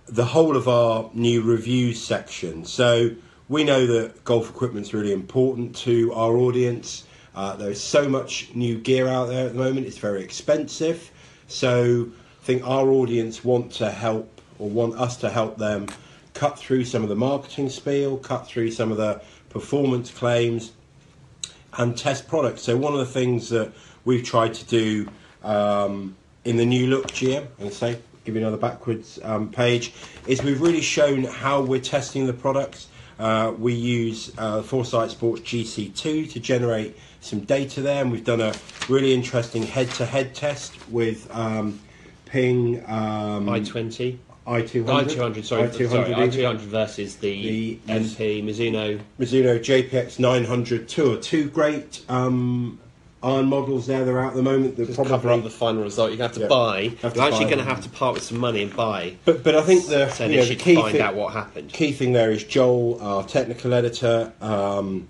the 0.08 0.26
whole 0.26 0.56
of 0.56 0.68
our 0.68 1.10
new 1.14 1.42
reviews 1.42 2.02
section. 2.04 2.66
So 2.66 3.12
we 3.50 3.64
know 3.64 3.86
that 3.88 4.24
golf 4.24 4.50
equipment's 4.50 4.94
really 4.94 5.14
important 5.14 5.76
to 5.78 6.14
our 6.14 6.36
audience. 6.38 7.06
Uh, 7.36 7.56
there's 7.56 7.82
so 7.82 8.08
much 8.08 8.54
new 8.54 8.78
gear 8.78 9.08
out 9.08 9.26
there 9.26 9.48
at 9.48 9.54
the 9.54 9.60
moment; 9.60 9.88
it's 9.88 9.98
very 9.98 10.24
expensive. 10.24 11.12
So 11.48 12.10
I 12.42 12.46
think 12.46 12.68
our 12.68 12.90
audience 12.90 13.44
want 13.44 13.72
to 13.74 13.92
help, 13.92 14.42
or 14.60 14.70
want 14.70 14.96
us 14.96 15.18
to 15.18 15.30
help 15.30 15.58
them, 15.58 15.88
cut 16.34 16.58
through 16.58 16.86
some 16.86 17.04
of 17.04 17.10
the 17.10 17.16
marketing 17.16 17.70
spiel, 17.70 18.18
cut 18.18 18.48
through 18.48 18.72
some 18.72 18.92
of 18.92 18.98
the 18.98 19.22
performance 19.50 20.12
claims, 20.12 20.72
and 21.78 21.98
test 21.98 22.28
products. 22.28 22.62
So 22.62 22.78
one 22.78 22.94
of 22.94 23.00
the 23.00 23.06
things 23.06 23.50
that 23.50 23.74
we've 24.06 24.24
tried 24.24 24.54
to 24.56 24.66
do 24.66 25.10
um, 25.44 26.16
in 26.44 26.58
the 26.58 26.66
new 26.66 26.88
look 26.88 27.08
GM, 27.08 27.48
and 27.60 27.74
say 27.74 28.00
give 28.26 28.36
you 28.36 28.42
another 28.42 28.58
backwards 28.58 29.20
um, 29.24 29.50
page, 29.50 29.94
is 30.28 30.44
we've 30.44 30.62
really 30.62 30.82
shown 30.82 31.24
how 31.24 31.62
we're 31.62 31.80
testing 31.80 32.26
the 32.26 32.34
products. 32.34 32.88
Uh, 33.18 33.54
we 33.58 33.74
use 33.74 34.32
uh, 34.38 34.62
Foresight 34.62 35.12
Sports 35.12 35.42
GC2 35.42 36.32
to 36.32 36.40
generate 36.40 36.98
some 37.22 37.42
data 37.42 37.82
there, 37.82 38.02
and 38.02 38.12
we've 38.12 38.26
done 38.26 38.42
a 38.42 38.54
really 38.90 39.14
interesting 39.14 39.64
head-to-head 39.64 40.36
test 40.36 40.74
with 40.90 41.34
um, 41.34 41.80
Ping 42.26 42.84
um, 42.88 43.48
I 43.48 43.62
twenty. 43.62 44.20
i200. 44.46 44.86
I200, 44.86 45.44
sorry, 45.44 45.68
i200 45.70 45.90
sorry. 45.90 46.14
I200 46.14 46.58
versus 46.58 47.16
the, 47.16 47.80
The 47.88 47.94
MP 47.94 48.44
Mizuno. 48.44 49.00
Mizuno 49.20 49.58
JPX 49.60 50.20
900 50.20 50.88
Tour. 50.88 51.18
Two 51.18 51.50
great 51.50 52.04
um, 52.10 52.80
iron 53.26 53.48
models 53.48 53.88
there. 53.88 54.06
They're 54.06 54.20
out 54.22 54.30
at 54.30 54.36
the 54.36 54.44
moment. 54.44 54.78
They're 54.78 54.86
Just 54.86 54.98
probably, 54.98 55.12
cover 55.12 55.30
up 55.32 55.44
the 55.44 55.50
final 55.50 55.84
result. 55.84 56.12
You're 56.12 56.18
going 56.18 56.30
to 56.32 56.40
have 56.40 56.50
to 56.50 56.54
Yeah. 56.54 56.60
buy. 56.62 56.82
Have 57.02 57.14
to 57.14 57.20
You're 57.20 57.28
actually 57.28 57.46
buy 57.46 57.50
going 57.52 57.66
to 57.66 57.70
have 57.74 57.82
to 57.84 57.90
part 57.90 58.14
with 58.14 58.24
some 58.24 58.38
money 58.38 58.62
and 58.64 58.76
buy. 58.76 59.16
but 59.26 59.44
but 59.44 59.56
I 59.56 59.62
think 59.62 59.88
the, 59.88 60.10
So 60.10 60.26
you 60.26 60.36
know, 60.38 60.42
the 60.42 60.48
should 60.48 60.60
key 60.60 60.76
find 60.76 60.92
thing, 60.94 61.02
out 61.02 61.16
what 61.16 61.34
happened. 61.34 61.74
key 61.74 61.92
thing 61.92 62.14
there 62.14 62.32
is 62.32 62.44
Joel, 62.44 63.00
our 63.02 63.24
technical 63.24 63.74
editor. 63.74 64.32
Um, 64.42 65.08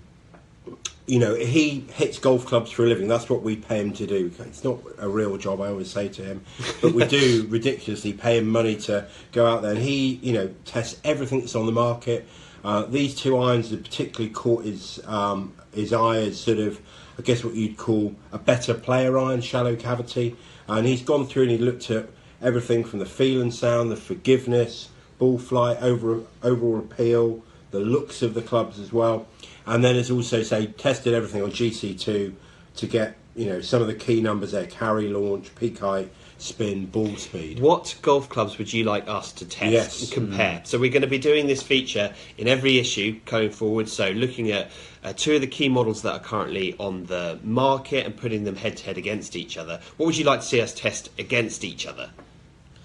you 1.06 1.20
know, 1.20 1.34
he 1.36 1.84
hits 1.94 2.18
golf 2.18 2.46
clubs 2.46 2.72
for 2.72 2.84
a 2.84 2.88
living. 2.88 3.06
That's 3.06 3.30
what 3.30 3.42
we 3.42 3.54
pay 3.54 3.80
him 3.80 3.92
to 3.92 4.06
do. 4.08 4.32
It's 4.40 4.64
not 4.64 4.80
a 4.98 5.08
real 5.08 5.36
job, 5.36 5.60
I 5.60 5.68
always 5.68 5.88
say 5.88 6.08
to 6.08 6.22
him, 6.24 6.40
but 6.82 6.94
we 6.94 7.04
do 7.06 7.46
ridiculously 7.50 8.12
pay 8.12 8.38
him 8.38 8.48
money 8.48 8.74
to 8.76 9.06
go 9.30 9.46
out 9.46 9.62
there. 9.62 9.70
And 9.72 9.80
he, 9.80 10.14
you 10.20 10.32
know, 10.32 10.52
tests 10.64 11.00
everything 11.04 11.40
that's 11.40 11.54
on 11.54 11.66
the 11.66 11.70
market. 11.72 12.26
Uh, 12.64 12.82
these 12.86 13.14
two 13.14 13.38
irons 13.38 13.70
have 13.70 13.84
particularly 13.84 14.30
caught 14.34 14.64
his 14.64 15.00
um, 15.06 15.52
his 15.72 15.92
eye 15.92 16.16
as 16.16 16.40
sort 16.40 16.58
of, 16.58 16.80
I 17.18 17.22
guess, 17.22 17.42
what 17.44 17.54
you'd 17.54 17.76
call 17.76 18.14
a 18.32 18.38
better 18.38 18.74
player 18.74 19.18
iron, 19.18 19.40
shallow 19.40 19.76
cavity. 19.76 20.36
And 20.68 20.86
he's 20.86 21.02
gone 21.02 21.26
through 21.26 21.44
and 21.44 21.52
he 21.52 21.58
looked 21.58 21.90
at 21.90 22.08
everything 22.42 22.84
from 22.84 22.98
the 22.98 23.06
feel 23.06 23.40
and 23.40 23.54
sound, 23.54 23.90
the 23.90 23.96
forgiveness, 23.96 24.90
ball 25.18 25.38
flight, 25.38 25.78
over, 25.80 26.20
overall 26.42 26.78
appeal, 26.78 27.42
the 27.70 27.80
looks 27.80 28.22
of 28.22 28.34
the 28.34 28.42
clubs 28.42 28.78
as 28.78 28.92
well, 28.92 29.26
and 29.66 29.82
then 29.84 29.94
has 29.96 30.10
also 30.10 30.42
say 30.42 30.66
tested 30.66 31.14
everything 31.14 31.42
on 31.42 31.50
GC2 31.50 32.32
to 32.76 32.86
get 32.86 33.16
you 33.34 33.46
know 33.46 33.60
some 33.60 33.80
of 33.82 33.88
the 33.88 33.94
key 33.94 34.20
numbers 34.20 34.52
there: 34.52 34.66
carry, 34.66 35.08
launch, 35.08 35.54
peak 35.56 35.78
height, 35.80 36.10
spin, 36.38 36.86
ball 36.86 37.14
speed. 37.16 37.58
What 37.60 37.94
golf 38.02 38.28
clubs 38.28 38.58
would 38.58 38.72
you 38.72 38.84
like 38.84 39.08
us 39.08 39.32
to 39.32 39.44
test 39.46 39.72
Yes. 39.72 40.02
and 40.02 40.12
compare? 40.12 40.60
So 40.64 40.78
we're 40.78 40.92
going 40.92 41.02
to 41.02 41.08
be 41.08 41.18
doing 41.18 41.46
this 41.46 41.62
feature 41.62 42.14
in 42.38 42.48
every 42.48 42.78
issue 42.78 43.18
going 43.24 43.50
forward. 43.50 43.88
So 43.88 44.10
looking 44.10 44.50
at 44.52 44.70
uh, 45.06 45.12
two 45.16 45.36
of 45.36 45.40
the 45.40 45.46
key 45.46 45.68
models 45.68 46.02
that 46.02 46.12
are 46.12 46.18
currently 46.18 46.74
on 46.78 47.06
the 47.06 47.38
market 47.42 48.04
and 48.04 48.16
putting 48.16 48.44
them 48.44 48.56
head 48.56 48.76
to 48.76 48.84
head 48.84 48.98
against 48.98 49.36
each 49.36 49.56
other. 49.56 49.80
What 49.96 50.06
would 50.06 50.18
you 50.18 50.24
like 50.24 50.40
to 50.40 50.46
see 50.46 50.60
us 50.60 50.74
test 50.74 51.08
against 51.18 51.64
each 51.64 51.86
other? 51.86 52.10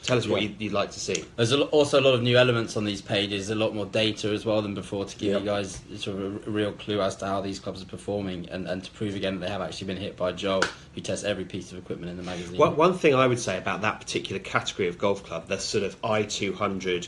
Tell 0.04 0.18
us 0.18 0.28
what 0.28 0.42
you'd, 0.42 0.60
you'd 0.60 0.74
like 0.74 0.90
to 0.92 1.00
see. 1.00 1.24
There's 1.36 1.52
a 1.52 1.62
also 1.66 2.00
a 2.00 2.02
lot 2.02 2.16
of 2.16 2.24
new 2.24 2.36
elements 2.36 2.76
on 2.76 2.86
these 2.86 3.02
pages, 3.04 3.52
a 3.52 3.56
lot 3.56 3.76
more 3.76 3.86
data 3.86 4.30
as 4.30 4.46
well 4.46 4.62
than 4.62 4.74
before 4.74 5.06
to 5.06 5.18
give 5.18 5.34
Yep. 5.34 5.40
you 5.42 5.46
guys 5.46 5.82
sort 5.96 6.18
of 6.18 6.48
a, 6.48 6.50
real 6.50 6.72
clue 6.72 7.02
as 7.02 7.16
to 7.18 7.26
how 7.28 7.42
these 7.42 7.60
clubs 7.60 7.84
are 7.84 7.86
performing 7.86 8.50
and, 8.50 8.68
and 8.68 8.84
to 8.84 8.92
prove 8.92 9.16
again 9.16 9.40
that 9.40 9.46
they 9.46 9.52
have 9.52 9.62
actually 9.62 9.88
been 9.88 9.98
hit 9.98 10.18
by 10.18 10.32
Joel, 10.32 10.64
who 10.96 11.02
tests 11.02 11.24
every 11.24 11.46
piece 11.46 11.72
of 11.72 11.78
equipment 11.78 12.10
in 12.10 12.18
the 12.18 12.24
magazine. 12.24 12.58
One, 12.58 12.76
one 12.76 12.94
thing 12.96 13.14
I 13.14 13.28
would 13.28 13.40
say 13.40 13.60
about 13.60 13.82
that 13.82 14.00
particular 14.00 14.40
category 14.40 14.88
of 14.88 14.98
golf 14.98 15.24
club, 15.24 15.48
the 15.48 15.60
sort 15.60 15.84
of 15.84 15.96
I 16.04 16.24
two 16.24 16.54
hundred, 16.54 17.08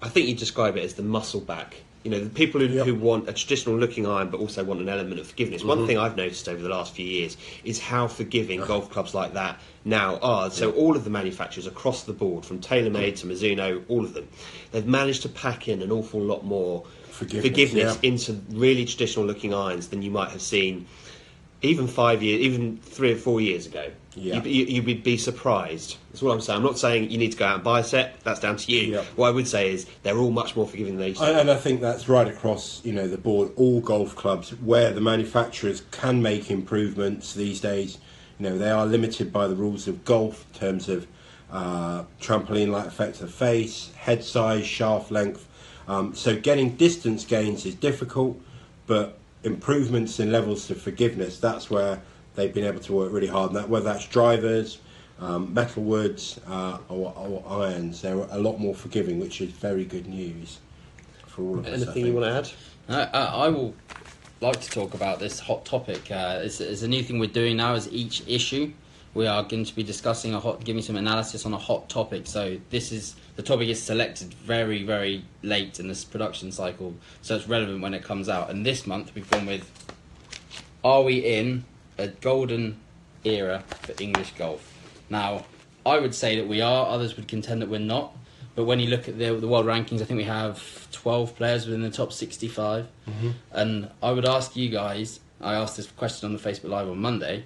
I 0.00 0.08
think 0.08 0.28
you 0.28 0.34
describe 0.36 0.76
it 0.76 0.84
as 0.84 0.94
the 0.94 1.02
muscle 1.02 1.40
back. 1.40 1.82
You 2.08 2.16
know, 2.16 2.24
the 2.24 2.30
people 2.30 2.60
who, 2.62 2.68
Yep. 2.68 2.86
who 2.86 2.94
want 2.94 3.28
a 3.28 3.32
traditional 3.34 3.76
looking 3.76 4.06
iron 4.06 4.30
but 4.30 4.40
also 4.40 4.64
want 4.64 4.80
an 4.80 4.88
element 4.88 5.20
of 5.20 5.26
forgiveness. 5.26 5.62
One 5.62 5.78
mm-hmm. 5.78 5.86
thing 5.86 5.98
I've 5.98 6.16
noticed 6.16 6.48
over 6.48 6.62
the 6.62 6.70
last 6.70 6.94
few 6.94 7.04
years 7.04 7.36
is 7.64 7.78
how 7.78 8.08
forgiving 8.08 8.60
golf 8.60 8.90
clubs 8.90 9.14
like 9.14 9.34
that 9.34 9.60
now 9.84 10.16
are. 10.22 10.50
So 10.50 10.72
all 10.72 10.96
of 10.96 11.04
the 11.04 11.10
manufacturers 11.10 11.66
across 11.66 12.04
the 12.04 12.14
board, 12.14 12.46
from 12.46 12.60
TaylorMade 12.60 13.12
mm-hmm. 13.12 13.28
to 13.28 13.34
Mizuno, 13.34 13.84
all 13.88 14.04
of 14.04 14.14
them, 14.14 14.26
they've 14.72 14.86
managed 14.86 15.22
to 15.22 15.28
pack 15.28 15.68
in 15.68 15.82
an 15.82 15.92
awful 15.92 16.20
lot 16.20 16.44
more 16.44 16.86
Forgiveness, 17.10 17.50
forgiveness 17.50 17.98
yeah. 18.00 18.10
into 18.10 18.40
really 18.52 18.86
traditional 18.86 19.26
looking 19.26 19.52
irons 19.52 19.88
than 19.88 20.00
you 20.02 20.10
might 20.10 20.30
have 20.30 20.40
seen 20.40 20.86
even 21.60 21.88
five 21.88 22.22
years, 22.22 22.40
even 22.40 22.78
three 22.78 23.12
or 23.12 23.16
four 23.16 23.40
years 23.40 23.66
ago, 23.66 23.90
Yeah. 24.18 24.42
you'd, 24.42 24.68
you, 24.68 24.82
would 24.82 25.02
be 25.02 25.16
surprised. 25.16 25.96
That's 26.10 26.22
what 26.22 26.32
I'm 26.32 26.40
saying. 26.40 26.58
I'm 26.58 26.62
not 26.62 26.78
saying 26.78 27.10
you 27.10 27.18
need 27.18 27.32
to 27.32 27.38
go 27.38 27.46
out 27.46 27.54
and 27.56 27.64
buy 27.64 27.80
a 27.80 27.84
set. 27.84 28.20
That's 28.20 28.40
down 28.40 28.56
to 28.56 28.72
you. 28.72 28.94
Yeah. 28.94 29.04
What 29.16 29.28
I 29.28 29.30
would 29.30 29.48
say 29.48 29.72
is 29.72 29.86
they're 30.02 30.18
all 30.18 30.30
much 30.30 30.56
more 30.56 30.66
forgiving 30.66 30.94
than 30.94 31.00
they 31.00 31.08
used 31.08 31.20
to. 31.20 31.40
And 31.40 31.50
I 31.50 31.56
think 31.56 31.80
that's 31.80 32.08
right 32.08 32.28
across, 32.28 32.84
you 32.84 32.92
know, 32.92 33.06
the 33.08 33.18
board. 33.18 33.50
All 33.56 33.80
golf 33.80 34.16
clubs 34.16 34.50
where 34.50 34.92
the 34.92 35.00
manufacturers 35.00 35.82
can 35.90 36.22
make 36.22 36.50
improvements 36.50 37.34
these 37.34 37.60
days. 37.60 37.98
You 38.38 38.50
know, 38.50 38.58
they 38.58 38.70
are 38.70 38.86
limited 38.86 39.32
by 39.32 39.48
the 39.48 39.56
rules 39.56 39.88
of 39.88 40.04
golf 40.04 40.46
in 40.52 40.60
terms 40.60 40.88
of 40.88 41.06
uh, 41.50 42.04
trampoline-like 42.20 42.86
effects 42.86 43.20
of 43.20 43.32
face, 43.32 43.92
head 43.96 44.22
size, 44.22 44.66
shaft 44.66 45.10
length. 45.10 45.48
Um, 45.88 46.14
so 46.14 46.38
getting 46.38 46.76
distance 46.76 47.24
gains 47.24 47.64
is 47.64 47.74
difficult, 47.74 48.40
but 48.86 49.18
improvements 49.42 50.20
in 50.20 50.30
levels 50.30 50.70
of 50.70 50.80
forgiveness—that's 50.80 51.70
where 51.70 52.00
they've 52.38 52.54
been 52.54 52.64
able 52.64 52.80
to 52.80 52.92
work 52.92 53.12
really 53.12 53.26
hard. 53.26 53.50
And 53.50 53.56
that 53.56 53.68
whether 53.68 53.84
that's 53.84 54.06
drivers, 54.06 54.78
um, 55.20 55.52
metal 55.52 55.82
woods, 55.82 56.40
uh, 56.46 56.78
or, 56.88 57.12
or 57.16 57.62
irons, 57.64 58.00
they're 58.00 58.14
a 58.14 58.38
lot 58.38 58.58
more 58.58 58.74
forgiving, 58.74 59.18
which 59.18 59.40
is 59.40 59.50
very 59.50 59.84
good 59.84 60.06
news 60.06 60.60
for 61.26 61.42
all 61.42 61.58
of 61.58 61.66
us. 61.66 61.82
Anything 61.82 62.06
you 62.06 62.14
want 62.14 62.26
to 62.26 62.54
add? 62.90 63.10
I, 63.12 63.18
I, 63.18 63.24
I 63.46 63.48
will 63.48 63.74
like 64.40 64.60
to 64.60 64.70
talk 64.70 64.94
about 64.94 65.18
this 65.18 65.40
hot 65.40 65.64
topic. 65.64 66.10
Uh, 66.10 66.40
it's, 66.42 66.60
it's 66.60 66.82
a 66.82 66.88
new 66.88 67.02
thing 67.02 67.18
we're 67.18 67.28
doing 67.28 67.56
now. 67.56 67.74
Is 67.74 67.92
each 67.92 68.22
issue 68.28 68.72
we 69.14 69.26
are 69.26 69.42
going 69.42 69.64
to 69.64 69.74
be 69.74 69.82
discussing 69.82 70.32
a 70.32 70.38
hot, 70.38 70.64
giving 70.64 70.82
some 70.82 70.94
analysis 70.94 71.44
on 71.44 71.52
a 71.52 71.58
hot 71.58 71.88
topic. 71.88 72.28
So 72.28 72.58
this 72.70 72.92
is 72.92 73.16
the 73.34 73.42
topic 73.42 73.68
is 73.68 73.82
selected 73.82 74.32
very 74.34 74.84
very 74.84 75.24
late 75.42 75.80
in 75.80 75.88
this 75.88 76.04
production 76.04 76.52
cycle, 76.52 76.94
so 77.20 77.34
it's 77.34 77.48
relevant 77.48 77.82
when 77.82 77.94
it 77.94 78.04
comes 78.04 78.28
out. 78.28 78.50
And 78.50 78.64
this 78.64 78.86
month 78.86 79.12
we've 79.16 79.28
gone 79.28 79.46
with: 79.46 79.68
Are 80.84 81.02
we 81.02 81.18
in 81.18 81.64
a 81.98 82.08
golden 82.08 82.78
era 83.24 83.62
for 83.82 83.94
English 84.00 84.32
golf? 84.38 84.74
Now, 85.10 85.44
I 85.84 85.98
would 85.98 86.14
say 86.14 86.36
that 86.36 86.46
we 86.46 86.60
are. 86.60 86.86
Others 86.86 87.16
would 87.16 87.28
contend 87.28 87.62
that 87.62 87.68
we're 87.68 87.78
not. 87.78 88.14
But 88.54 88.64
when 88.64 88.80
you 88.80 88.88
look 88.88 89.08
at 89.08 89.18
the, 89.18 89.34
the 89.34 89.46
world 89.46 89.66
rankings, 89.66 90.02
I 90.02 90.04
think 90.04 90.18
we 90.18 90.24
have 90.24 90.88
12 90.90 91.36
players 91.36 91.66
within 91.66 91.82
the 91.82 91.90
top 91.90 92.12
65. 92.12 92.86
Mm-hmm. 93.06 93.30
And 93.52 93.90
I 94.02 94.10
would 94.10 94.26
ask 94.26 94.56
you 94.56 94.68
guys, 94.68 95.20
I 95.40 95.54
asked 95.54 95.76
this 95.76 95.86
question 95.92 96.26
on 96.26 96.32
the 96.32 96.40
Facebook 96.40 96.70
Live 96.70 96.88
on 96.88 96.98
Monday, 96.98 97.44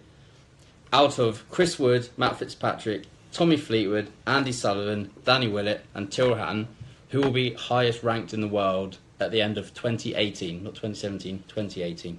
out 0.92 1.18
of 1.18 1.49
Chris 1.50 1.78
Wood, 1.78 2.09
Matt 2.16 2.38
Fitzpatrick, 2.38 3.04
Tommy 3.30 3.56
Fleetwood, 3.56 4.09
Andy 4.26 4.52
Sullivan, 4.52 5.11
Danny 5.25 5.49
Willett, 5.49 5.85
and 5.94 6.11
Tilhan, 6.11 6.66
who 7.11 7.21
will 7.21 7.30
be 7.30 7.54
highest 7.54 8.02
ranked 8.02 8.32
in 8.32 8.40
the 8.40 8.49
world 8.49 8.99
at 9.21 9.30
the 9.30 9.42
end 9.42 9.59
of 9.59 9.75
2018, 9.75 10.64
not 10.64 10.75
2017, 10.75 11.44
2018? 11.47 12.18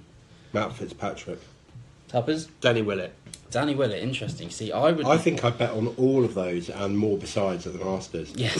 Matt 0.52 0.72
Fitzpatrick. 0.72 1.40
Tuppers? 2.14 2.46
Danny 2.60 2.80
Willett. 2.80 3.12
Danny 3.50 3.74
Willett, 3.74 4.00
interesting. 4.00 4.48
See, 4.48 4.70
I 4.70 4.92
would. 4.92 5.04
I 5.04 5.16
think 5.16 5.44
I 5.44 5.50
bet 5.50 5.70
on 5.70 5.88
all 5.96 6.24
of 6.24 6.34
those 6.34 6.70
and 6.70 6.96
more 6.96 7.18
besides 7.18 7.66
at 7.66 7.76
the 7.76 7.84
Masters. 7.84 8.32
Yes. 8.36 8.56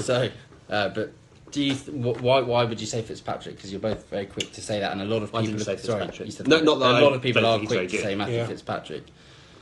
so, 0.06 0.30
uh, 0.70 0.88
but 0.88 1.12
do 1.50 1.62
you? 1.62 1.74
Th- 1.74 1.84
wh- 1.94 2.22
why? 2.22 2.40
Why 2.40 2.64
would 2.64 2.80
you 2.80 2.86
say 2.86 3.02
Fitzpatrick? 3.02 3.56
Because 3.56 3.70
you're 3.70 3.78
both 3.80 4.08
very 4.08 4.24
quick 4.24 4.52
to 4.54 4.62
say 4.62 4.80
that, 4.80 4.92
and 4.92 5.02
a 5.02 5.04
lot 5.04 5.22
of 5.22 5.34
I 5.34 5.42
people. 5.42 5.58
didn't 5.58 5.66
say 5.66 5.76
sorry, 5.76 6.00
Fitzpatrick. 6.06 6.26
you 6.26 6.32
said 6.32 6.48
No, 6.48 6.56
that. 6.56 6.64
not 6.64 6.78
that 6.78 6.94
a 6.94 6.96
I 6.96 7.00
lot 7.02 7.12
of 7.12 7.20
people 7.20 7.42
don't 7.42 7.50
are 7.52 7.58
think 7.58 7.70
he's 7.70 7.78
quick 7.78 7.90
very 7.90 8.02
to 8.02 8.08
say. 8.08 8.14
Matthew 8.14 8.36
Yeah. 8.36 8.46
Fitzpatrick. 8.46 9.02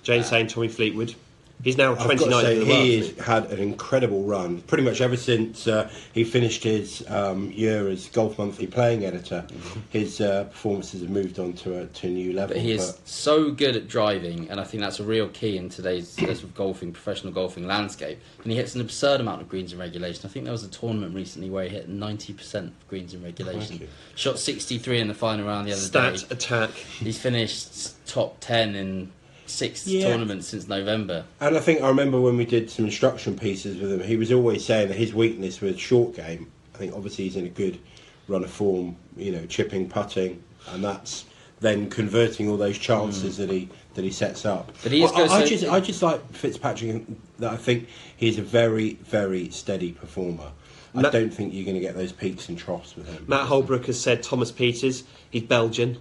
James 0.04 0.26
saying 0.28 0.46
Tommy 0.46 0.68
Fleetwood. 0.68 1.16
He's 1.64 1.76
now 1.76 1.92
I've 1.96 1.98
got 1.98 2.18
to 2.18 2.40
say, 2.40 2.54
in 2.54 2.60
the 2.60 2.66
world. 2.66 2.84
he 2.84 2.98
isn't 2.98 3.18
has 3.18 3.26
had 3.26 3.50
an 3.50 3.58
incredible 3.58 4.22
run. 4.22 4.60
Pretty 4.62 4.84
much 4.84 5.00
ever 5.00 5.16
since 5.16 5.66
uh, 5.66 5.90
he 6.12 6.22
finished 6.22 6.62
his 6.62 7.04
um, 7.08 7.50
year 7.50 7.88
as 7.88 8.06
Golf 8.08 8.38
Monthly 8.38 8.68
playing 8.68 9.04
editor, 9.04 9.44
his 9.90 10.20
uh, 10.20 10.44
performances 10.44 11.00
have 11.00 11.10
moved 11.10 11.38
on 11.40 11.54
to 11.54 11.80
a, 11.80 11.86
to 11.86 12.06
a 12.06 12.10
new 12.10 12.32
level. 12.32 12.54
But 12.54 12.62
he 12.62 12.72
is 12.72 12.98
so 13.04 13.50
good 13.50 13.74
at 13.74 13.88
driving, 13.88 14.48
and 14.50 14.60
I 14.60 14.64
think 14.64 14.82
that's 14.82 15.00
a 15.00 15.04
real 15.04 15.28
key 15.28 15.56
in 15.56 15.68
today's 15.68 16.08
sort 16.08 16.30
of 16.30 16.54
golfing, 16.54 16.92
professional 16.92 17.32
golfing 17.32 17.66
landscape. 17.66 18.20
And 18.44 18.52
he 18.52 18.56
hits 18.56 18.76
an 18.76 18.80
absurd 18.80 19.20
amount 19.20 19.42
of 19.42 19.48
greens 19.48 19.72
in 19.72 19.80
regulation. 19.80 20.26
I 20.26 20.28
think 20.28 20.44
there 20.44 20.52
was 20.52 20.64
a 20.64 20.68
tournament 20.68 21.14
recently 21.14 21.50
where 21.50 21.64
he 21.64 21.70
hit 21.70 21.90
90% 21.90 22.54
of 22.68 22.88
greens 22.88 23.14
in 23.14 23.22
regulation. 23.22 23.88
Shot 24.14 24.38
63 24.38 25.00
in 25.00 25.08
the 25.08 25.14
final 25.14 25.46
round 25.46 25.66
the 25.66 25.72
other 25.72 25.80
Stat 25.80 26.12
day. 26.12 26.18
Stat 26.18 26.32
attack. 26.32 26.70
He's 26.70 27.18
finished 27.18 28.06
top 28.06 28.36
10 28.40 28.76
in 28.76 29.12
six 29.50 29.86
Yeah. 29.86 30.08
tournaments 30.08 30.48
since 30.48 30.68
November. 30.68 31.24
And 31.40 31.56
I 31.56 31.60
think 31.60 31.82
I 31.82 31.88
remember 31.88 32.20
when 32.20 32.36
we 32.36 32.44
did 32.44 32.70
some 32.70 32.84
instruction 32.84 33.38
pieces 33.38 33.80
with 33.80 33.92
him, 33.92 34.00
he 34.00 34.16
was 34.16 34.32
always 34.32 34.64
saying 34.64 34.88
that 34.88 34.96
his 34.96 35.14
weakness 35.14 35.60
was 35.60 35.78
short 35.78 36.14
game. 36.14 36.50
I 36.74 36.78
think 36.78 36.94
obviously 36.94 37.24
he's 37.24 37.36
in 37.36 37.46
a 37.46 37.50
good 37.50 37.78
run 38.28 38.44
of 38.44 38.50
form, 38.50 38.96
you 39.16 39.32
know, 39.32 39.46
chipping, 39.46 39.88
putting, 39.88 40.42
and 40.72 40.84
that's 40.84 41.24
then 41.60 41.90
converting 41.90 42.48
all 42.48 42.56
those 42.56 42.78
chances 42.78 43.36
hmm. 43.36 43.42
that 43.42 43.50
he 43.50 43.68
that 43.94 44.04
he 44.04 44.10
sets 44.12 44.44
up. 44.44 44.72
But 44.82 44.92
he 44.92 45.02
is 45.02 45.12
I, 45.12 45.22
I 45.22 45.44
just 45.44 45.64
I 45.64 45.80
just 45.80 46.02
like 46.02 46.32
Fitzpatrick. 46.32 47.04
That 47.38 47.52
I 47.52 47.56
think 47.56 47.88
he's 48.16 48.38
a 48.38 48.42
very 48.42 48.94
very 48.94 49.50
steady 49.50 49.92
performer. 49.92 50.52
I 50.94 51.02
don't 51.10 51.30
think 51.30 51.52
you're 51.54 51.64
going 51.64 51.76
to 51.76 51.80
get 51.80 51.94
those 51.94 52.12
peaks 52.12 52.48
and 52.48 52.58
troughs 52.58 52.96
with 52.96 53.06
him. 53.08 53.24
Matt 53.28 53.46
Holbrook 53.46 53.86
has 53.86 54.00
said 54.00 54.22
Thomas 54.22 54.50
Pieters. 54.50 55.04
He's 55.30 55.42
Belgian. 55.42 55.98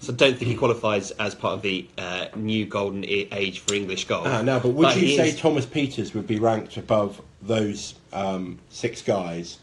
So 0.00 0.12
I 0.14 0.16
don't 0.16 0.36
think 0.36 0.50
he 0.50 0.56
qualifies 0.56 1.10
as 1.12 1.34
part 1.34 1.54
of 1.54 1.62
the 1.62 1.86
uh, 1.98 2.26
new 2.34 2.64
golden 2.66 3.04
e- 3.04 3.28
age 3.32 3.60
for 3.60 3.74
English 3.74 4.06
golf. 4.06 4.26
Ah, 4.26 4.40
no, 4.42 4.58
but 4.58 4.70
would 4.70 4.96
you 4.96 5.14
say 5.16 5.28
is- 5.28 5.38
Thomas 5.38 5.66
Pieters 5.66 6.14
would 6.14 6.26
be 6.26 6.38
ranked 6.38 6.76
above 6.78 7.20
those 7.42 7.94
um, 8.12 8.58
six 8.70 9.02
guys 9.02 9.58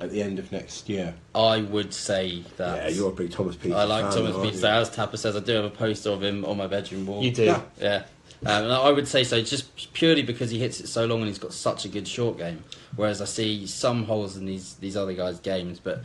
at 0.00 0.10
the 0.10 0.22
end 0.22 0.38
of 0.38 0.50
next 0.50 0.88
year? 0.88 1.14
I 1.34 1.60
would 1.60 1.92
say 1.92 2.44
that. 2.56 2.76
Yeah, 2.76 2.88
you're 2.96 3.10
a 3.10 3.14
big 3.14 3.30
Thomas 3.30 3.56
Pieters. 3.56 3.74
I 3.76 3.84
like 3.84 4.04
fan, 4.06 4.12
Thomas 4.14 4.34
aren't 4.36 4.52
Pieters. 4.54 4.60
you? 4.62 4.66
As 4.68 4.90
Tapper 4.90 5.16
says, 5.18 5.36
I 5.36 5.40
do 5.40 5.52
have 5.52 5.64
a 5.66 5.70
poster 5.70 6.10
of 6.10 6.22
him 6.22 6.44
on 6.46 6.56
my 6.56 6.66
bedroom 6.66 7.06
wall. 7.06 7.22
You 7.22 7.30
do. 7.30 7.44
Yeah. 7.44 7.62
Yeah. 7.78 8.02
Um, 8.46 8.70
I 8.70 8.90
would 8.90 9.08
say 9.08 9.22
so, 9.24 9.40
just 9.42 9.92
purely 9.94 10.22
because 10.22 10.50
he 10.50 10.58
hits 10.58 10.80
it 10.80 10.86
so 10.88 11.06
long 11.06 11.18
and 11.20 11.28
he's 11.28 11.38
got 11.38 11.52
such 11.54 11.84
a 11.84 11.88
good 11.88 12.06
short 12.08 12.36
game. 12.38 12.62
Whereas 12.96 13.22
I 13.22 13.24
see 13.26 13.66
some 13.66 14.04
holes 14.04 14.36
in 14.36 14.44
these 14.46 14.74
these 14.74 14.96
other 14.96 15.12
guys' 15.14 15.40
games, 15.40 15.78
but 15.78 16.02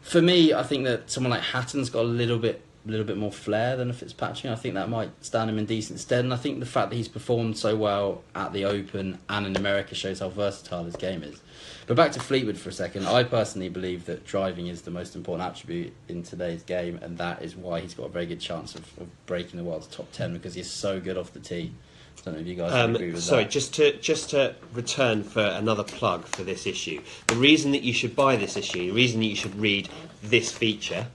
for 0.00 0.20
me, 0.22 0.52
I 0.52 0.62
think 0.62 0.84
that 0.84 1.10
someone 1.10 1.30
like 1.32 1.42
Hatton's 1.42 1.90
got 1.90 2.00
a 2.00 2.08
little 2.08 2.38
bit 2.38 2.60
a 2.86 2.90
little 2.90 3.06
bit 3.06 3.16
more 3.16 3.32
flair 3.32 3.76
than 3.76 3.90
a 3.90 3.92
Fitzpatrick. 3.92 4.52
I 4.52 4.56
think 4.56 4.74
that 4.74 4.88
might 4.88 5.10
stand 5.24 5.50
him 5.50 5.58
in 5.58 5.66
decent 5.66 5.98
stead. 6.00 6.24
And 6.24 6.32
I 6.32 6.36
think 6.36 6.60
the 6.60 6.66
fact 6.66 6.90
that 6.90 6.96
he's 6.96 7.08
performed 7.08 7.58
so 7.58 7.74
well 7.76 8.22
at 8.34 8.52
the 8.52 8.64
Open 8.64 9.18
and 9.28 9.46
in 9.46 9.56
America 9.56 9.94
shows 9.94 10.20
how 10.20 10.28
versatile 10.28 10.84
his 10.84 10.96
game 10.96 11.22
is. 11.22 11.40
But 11.86 11.96
back 11.96 12.12
to 12.12 12.20
Fleetwood 12.20 12.58
for 12.58 12.68
a 12.68 12.72
second. 12.72 13.06
I 13.06 13.22
personally 13.24 13.68
believe 13.68 14.06
that 14.06 14.24
driving 14.24 14.66
is 14.66 14.82
the 14.82 14.90
most 14.90 15.14
important 15.16 15.48
attribute 15.48 15.92
in 16.08 16.22
today's 16.22 16.62
game, 16.62 16.98
and 17.02 17.16
that 17.18 17.42
is 17.42 17.54
why 17.56 17.80
he's 17.80 17.94
got 17.94 18.06
a 18.06 18.08
very 18.08 18.26
good 18.26 18.40
chance 18.40 18.74
of, 18.74 18.82
of 18.98 19.26
breaking 19.26 19.56
the 19.58 19.64
world's 19.64 19.86
top 19.86 20.10
ten 20.12 20.32
because 20.32 20.54
he's 20.54 20.70
so 20.70 21.00
good 21.00 21.16
off 21.16 21.32
the 21.32 21.40
tee. 21.40 21.72
I 22.18 22.22
don't 22.24 22.34
know 22.34 22.40
if 22.40 22.46
you 22.46 22.54
guys 22.56 22.72
would 22.72 22.94
agree 22.96 23.08
Um, 23.08 23.14
with 23.14 23.22
sorry, 23.22 23.44
that. 23.44 23.50
just 23.52 23.74
to 23.74 23.96
just 23.98 24.30
to 24.30 24.56
return 24.72 25.22
for 25.22 25.42
another 25.42 25.84
plug 25.84 26.24
for 26.24 26.42
this 26.42 26.66
issue. 26.66 27.00
The 27.28 27.36
reason 27.36 27.70
that 27.72 27.82
you 27.82 27.92
should 27.92 28.16
buy 28.16 28.34
this 28.36 28.56
issue, 28.56 28.86
the 28.86 28.92
reason 28.92 29.20
that 29.20 29.26
you 29.26 29.36
should 29.36 29.54
read 29.54 29.88
this 30.22 30.50
feature, 30.50 31.06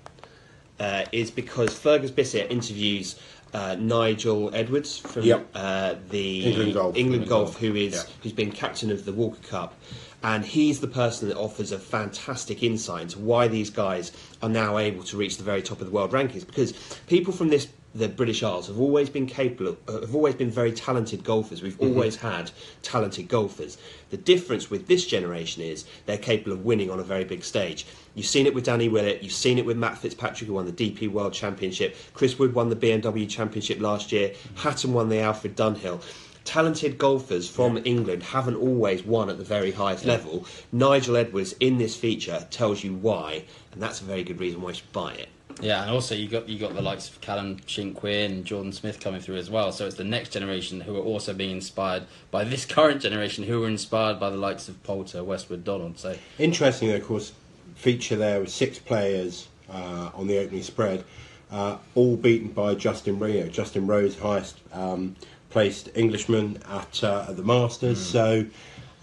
uh, 0.82 1.06
is 1.12 1.30
because 1.32 1.78
Fergus 1.78 2.12
Bisset 2.12 2.50
interviews 2.50 3.16
uh, 3.54 3.76
Nigel 3.78 4.50
Edwards 4.56 4.98
from 4.98 5.24
Yep. 5.24 5.48
uh, 5.54 5.96
the 6.10 6.46
England 6.46 6.74
Golf. 6.74 6.98
England 6.98 7.28
Golf. 7.28 7.58
who 7.60 7.76
is 7.76 7.94
Yeah. 7.94 8.04
who's 8.24 8.34
been 8.34 8.52
captain 8.52 8.90
of 8.92 9.06
the 9.06 9.12
Walker 9.14 9.42
Cup. 9.48 9.76
And 10.24 10.46
he's 10.46 10.80
the 10.80 10.88
person 10.88 11.28
that 11.30 11.38
offers 11.38 11.72
a 11.72 11.80
fantastic 11.80 12.62
insight 12.64 13.02
into 13.04 13.20
why 13.20 13.48
these 13.48 13.70
guys 13.72 14.12
are 14.42 14.50
now 14.50 14.78
able 14.78 15.04
to 15.06 15.18
reach 15.18 15.38
the 15.38 15.44
very 15.44 15.62
top 15.64 15.82
of 15.82 15.88
the 15.88 15.92
world 15.92 16.12
rankings. 16.12 16.46
Because 16.46 16.74
people 17.08 17.34
from 17.34 17.50
this, 17.50 17.68
the 17.94 18.08
British 18.08 18.42
Isles, 18.42 18.68
have 18.68 18.80
always 18.80 19.10
been 19.10 19.26
capable, 19.26 19.78
of, 19.88 20.02
have 20.02 20.16
always 20.16 20.36
been 20.36 20.50
very 20.50 20.72
talented 20.72 21.24
golfers. 21.24 21.62
We've 21.62 21.78
mm-hmm. 21.78 21.94
always 21.94 22.16
had 22.16 22.52
talented 22.82 23.28
golfers. 23.28 23.78
The 24.10 24.18
difference 24.18 24.70
with 24.70 24.88
this 24.88 25.06
generation 25.06 25.62
is 25.64 25.86
they're 26.06 26.18
capable 26.18 26.54
of 26.54 26.66
winning 26.66 26.90
on 26.90 27.00
a 27.00 27.04
very 27.04 27.26
big 27.26 27.44
stage. 27.44 27.86
You've 28.16 28.26
seen 28.26 28.46
it 28.46 28.54
with 28.54 28.66
Danny 28.66 28.90
Willett. 28.90 29.24
You've 29.24 29.34
seen 29.34 29.58
it 29.58 29.66
with 29.66 29.78
Matt 29.78 29.98
Fitzpatrick, 29.98 30.48
who 30.48 30.54
won 30.54 30.66
the 30.66 30.72
DP 30.72 31.10
World 31.10 31.34
Championship. 31.34 31.96
Chris 32.14 32.40
Wood 32.40 32.54
won 32.54 32.70
the 32.70 32.76
BMW 32.76 33.30
Championship 33.30 33.80
last 33.80 34.12
year. 34.12 34.30
Mm-hmm. 34.30 34.56
Hatton 34.58 34.94
won 34.94 35.10
the 35.10 35.20
Alfred 35.20 35.56
Dunhill 35.56 36.02
talented 36.44 36.98
golfers 36.98 37.48
from 37.48 37.80
England 37.86 38.24
haven't 38.24 38.56
always 38.56 39.04
won 39.04 39.30
at 39.30 39.38
the 39.38 39.44
very 39.44 39.72
highest 39.72 40.06
level. 40.06 40.46
Nigel 40.72 41.16
Edwards 41.16 41.54
in 41.60 41.78
this 41.78 41.96
feature 41.96 42.48
tells 42.50 42.84
you 42.84 42.94
why, 42.96 43.44
and 43.72 43.82
that's 43.82 44.02
a 44.02 44.06
very 44.06 44.24
good 44.24 44.40
reason 44.40 44.62
why 44.62 44.70
you 44.70 44.76
should 44.76 44.92
buy 44.92 45.14
it. 45.14 45.30
Yeah, 45.60 45.82
and 45.82 45.92
also 45.92 46.16
you 46.16 46.28
got 46.28 46.48
you 46.48 46.60
got 46.60 46.74
the 46.74 46.82
likes 46.82 47.10
of 47.10 47.20
Callum 47.22 47.58
Shinkwin 47.68 48.26
and 48.26 48.46
Jordan 48.46 48.72
Smith 48.72 49.00
coming 49.00 49.22
through 49.22 49.38
as 49.38 49.50
well. 49.50 49.72
So 49.72 49.86
it's 49.86 49.96
the 49.96 50.04
next 50.04 50.30
generation 50.30 50.82
who 50.82 50.96
are 50.98 51.04
also 51.04 51.34
being 51.34 51.52
inspired 51.52 52.04
by 52.30 52.44
this 52.44 52.66
current 52.66 53.02
generation 53.02 53.44
who 53.44 53.60
were 53.60 53.68
inspired 53.68 54.20
by 54.20 54.30
the 54.30 54.38
likes 54.38 54.70
of 54.70 54.82
Poulter, 54.84 55.24
Westwood, 55.24 55.64
Donald. 55.64 56.00
So 56.00 56.16
Interestingly, 56.40 56.96
of 56.96 57.06
course, 57.06 57.34
feature 57.76 58.16
there 58.16 58.40
with 58.40 58.50
six 58.50 58.80
players 58.80 59.48
uh, 59.70 60.12
on 60.14 60.28
the 60.28 60.38
opening 60.38 60.64
spread, 60.64 61.04
uh, 61.52 61.78
all 61.96 62.16
beaten 62.16 62.50
by 62.50 62.76
Justin 62.76 63.20
Rowe. 63.20 63.48
Justin 63.48 63.88
Rose, 63.88 64.18
highest 64.18 64.60
um, 64.72 65.16
placed 65.50 65.90
Englishman 65.96 66.58
at, 66.70 67.04
uh, 67.04 67.26
at 67.30 67.38
the 67.38 67.44
Masters. 67.44 68.00
So 68.00 68.46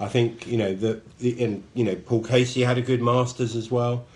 I 0.01 0.09
think 0.09 0.47
you 0.47 0.57
know 0.57 0.75
the, 0.75 1.01
the 1.19 1.43
and, 1.43 1.63
you 1.75 1.85
know 1.85 1.95
Paul 1.95 2.23
Casey 2.23 2.63
had 2.63 2.79
a 2.79 2.83
good 2.83 3.03
Masters 3.03 3.57
as 3.57 3.71
well. 3.71 4.07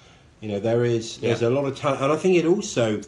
You 0.42 0.48
know 0.48 0.58
there 0.60 0.84
is 0.84 1.18
there's 1.18 1.40
Yeah. 1.40 1.48
a 1.48 1.50
lot 1.50 1.64
of 1.64 1.76
talent, 1.78 2.02
and 2.02 2.12
I 2.12 2.16
think 2.16 2.36
it 2.36 2.44
also 2.44 3.00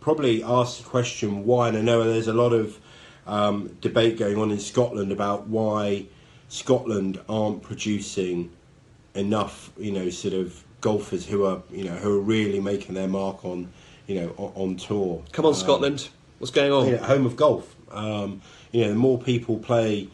probably 0.00 0.42
asks 0.44 0.78
the 0.78 0.84
question 0.84 1.44
why. 1.46 1.68
And 1.68 1.76
I 1.78 1.80
know 1.80 2.04
there's 2.04 2.28
a 2.28 2.32
lot 2.34 2.52
of 2.52 2.78
um, 3.26 3.76
debate 3.80 4.18
going 4.18 4.36
on 4.36 4.52
in 4.52 4.60
Scotland 4.60 5.10
about 5.10 5.48
why 5.48 6.04
Scotland 6.48 7.18
aren't 7.28 7.62
producing 7.62 8.50
enough, 9.14 9.70
you 9.78 9.90
know, 9.90 10.10
sort 10.10 10.34
of 10.34 10.62
golfers 10.80 11.26
who 11.26 11.44
are, 11.44 11.62
you 11.72 11.82
know, 11.84 11.94
who 11.94 12.16
are 12.16 12.20
really 12.20 12.60
making 12.60 12.94
their 12.94 13.08
mark 13.08 13.44
on, 13.44 13.68
you 14.06 14.14
know, 14.20 14.28
on, 14.36 14.52
on 14.54 14.76
tour. 14.76 15.22
Come 15.32 15.44
on, 15.46 15.54
Um, 15.54 15.58
Scotland. 15.58 16.08
What's 16.38 16.52
going 16.52 16.70
on? 16.70 16.86
you 16.86 16.92
know, 16.96 17.02
home 17.02 17.24
of 17.26 17.34
golf. 17.34 17.74
Um, 17.90 18.42
you 18.72 18.82
know, 18.82 18.90
the 18.90 18.94
more 18.94 19.18
people 19.18 19.58
play, 19.58 20.08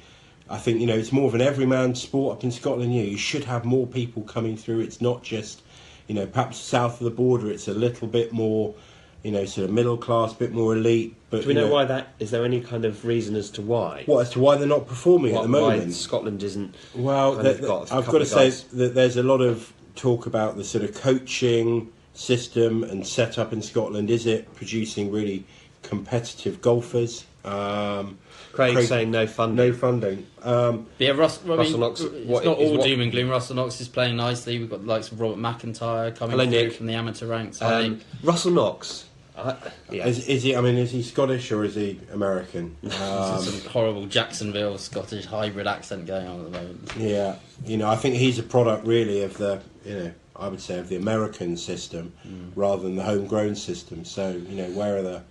I 0.48 0.58
think 0.58 0.80
you 0.80 0.86
know 0.86 0.94
it's 0.94 1.10
more 1.12 1.26
of 1.26 1.34
an 1.34 1.40
everyman 1.40 1.94
sport 1.96 2.36
up 2.38 2.44
in 2.44 2.52
Scotland. 2.52 2.94
You 2.94 3.02
know, 3.02 3.08
you 3.10 3.16
should 3.18 3.44
have 3.44 3.64
more 3.64 3.86
people 3.86 4.22
coming 4.22 4.56
through. 4.56 4.80
It's 4.80 5.00
not 5.00 5.22
just, 5.24 5.61
you 6.08 6.14
know, 6.14 6.26
perhaps 6.26 6.58
south 6.58 7.00
of 7.00 7.04
the 7.04 7.10
border. 7.10 7.50
It's 7.50 7.68
a 7.68 7.74
little 7.74 8.08
bit 8.08 8.32
more, 8.32 8.74
you 9.22 9.30
know, 9.30 9.44
sort 9.44 9.68
of 9.68 9.74
middle 9.74 9.96
class, 9.96 10.32
bit 10.32 10.52
more 10.52 10.74
elite. 10.74 11.14
But 11.30 11.42
Do 11.42 11.48
we 11.48 11.54
you 11.54 11.60
know 11.60 11.68
why 11.68 11.84
that? 11.86 12.08
Is 12.18 12.30
there 12.30 12.44
any 12.44 12.60
kind 12.60 12.84
of 12.84 13.04
reason 13.04 13.36
as 13.36 13.50
to 13.52 13.62
why? 13.62 14.02
What 14.06 14.20
as 14.20 14.30
to 14.30 14.40
why 14.40 14.56
they're 14.56 14.66
not 14.68 14.86
performing 14.86 15.32
Why- 15.32 15.38
at 15.40 15.42
the 15.42 15.48
moment? 15.48 15.92
Scotland 15.94 16.42
isn't? 16.42 16.74
Well, 16.94 17.32
kind 17.34 17.44
th- 17.44 17.54
of 17.54 17.60
th- 17.60 17.68
got 17.68 17.92
I've 17.92 18.06
got 18.06 18.18
to 18.18 18.26
say 18.26 18.50
that 18.50 18.94
there's 18.94 19.16
a 19.16 19.22
lot 19.22 19.40
of 19.40 19.72
talk 19.94 20.26
about 20.26 20.56
the 20.56 20.64
sort 20.64 20.84
of 20.84 20.94
coaching 20.94 21.90
system 22.14 22.84
and 22.84 23.06
setup 23.06 23.52
in 23.52 23.62
Scotland. 23.62 24.10
Is 24.10 24.26
it 24.26 24.54
producing 24.54 25.10
really 25.10 25.44
competitive 25.82 26.60
golfers? 26.60 27.24
Um, 27.44 28.18
Craig, 28.52 28.74
Craig- 28.74 28.86
saying 28.88 29.10
no 29.10 29.26
funding. 29.26 29.56
no 29.56 29.72
funding. 29.72 30.26
Um, 30.42 30.86
But 30.98 31.04
yeah, 31.06 31.10
Russ, 31.12 31.40
I 31.44 31.48
mean, 31.48 31.58
Russell 31.58 31.78
Knox, 31.80 32.00
it's 32.00 32.26
what- 32.28 32.44
not 32.44 32.58
all 32.58 32.76
what- 32.78 32.86
doom 32.86 33.00
and 33.00 33.10
gloom. 33.10 33.28
Russell 33.30 33.56
Knox 33.56 33.80
is 33.80 33.88
playing 33.88 34.16
nicely. 34.16 34.58
We've 34.58 34.68
got 34.70 34.82
the 34.82 34.88
likes 34.88 35.10
of 35.10 35.20
Robert 35.20 35.38
McIntyre 35.38 36.14
coming 36.14 36.32
Hello, 36.38 36.44
through 36.44 36.50
Nick. 36.64 36.72
from 36.74 36.86
the 36.86 36.94
amateur 36.94 37.26
ranks. 37.26 37.58
Hi, 37.60 37.84
Um, 37.84 37.90
Nick. 37.92 38.00
Russell 38.22 38.50
Knox. 38.52 39.04
I, 39.34 39.56
yeah. 39.90 40.06
is, 40.06 40.28
is 40.28 40.42
he? 40.42 40.54
I 40.54 40.60
mean, 40.60 40.76
is 40.76 40.90
he 40.90 41.02
Scottish 41.02 41.50
or 41.52 41.64
is 41.64 41.74
he 41.74 41.98
American? 42.12 42.76
Um, 42.84 43.40
Some 43.42 43.70
horrible 43.70 44.04
Jacksonville 44.04 44.76
Scottish 44.76 45.24
hybrid 45.24 45.66
accent 45.66 46.06
going 46.06 46.26
on 46.26 46.40
at 46.40 46.44
the 46.52 46.58
moment. 46.58 46.92
yeah, 46.98 47.36
you 47.64 47.78
know, 47.78 47.88
I 47.88 47.96
think 47.96 48.16
he's 48.16 48.38
a 48.38 48.42
product 48.42 48.86
really 48.86 49.22
of 49.22 49.38
the, 49.38 49.60
you 49.86 49.94
know, 49.94 50.12
I 50.36 50.48
would 50.48 50.60
say 50.60 50.78
of 50.78 50.90
the 50.90 50.96
American 50.96 51.56
system 51.56 52.12
rather 52.54 52.82
than 52.82 52.96
the 52.96 53.02
homegrown 53.04 53.54
system. 53.54 54.04
So, 54.04 54.30
you 54.50 54.56
know, 54.56 54.70
where 54.72 54.98
are 54.98 55.02
the, 55.02 55.22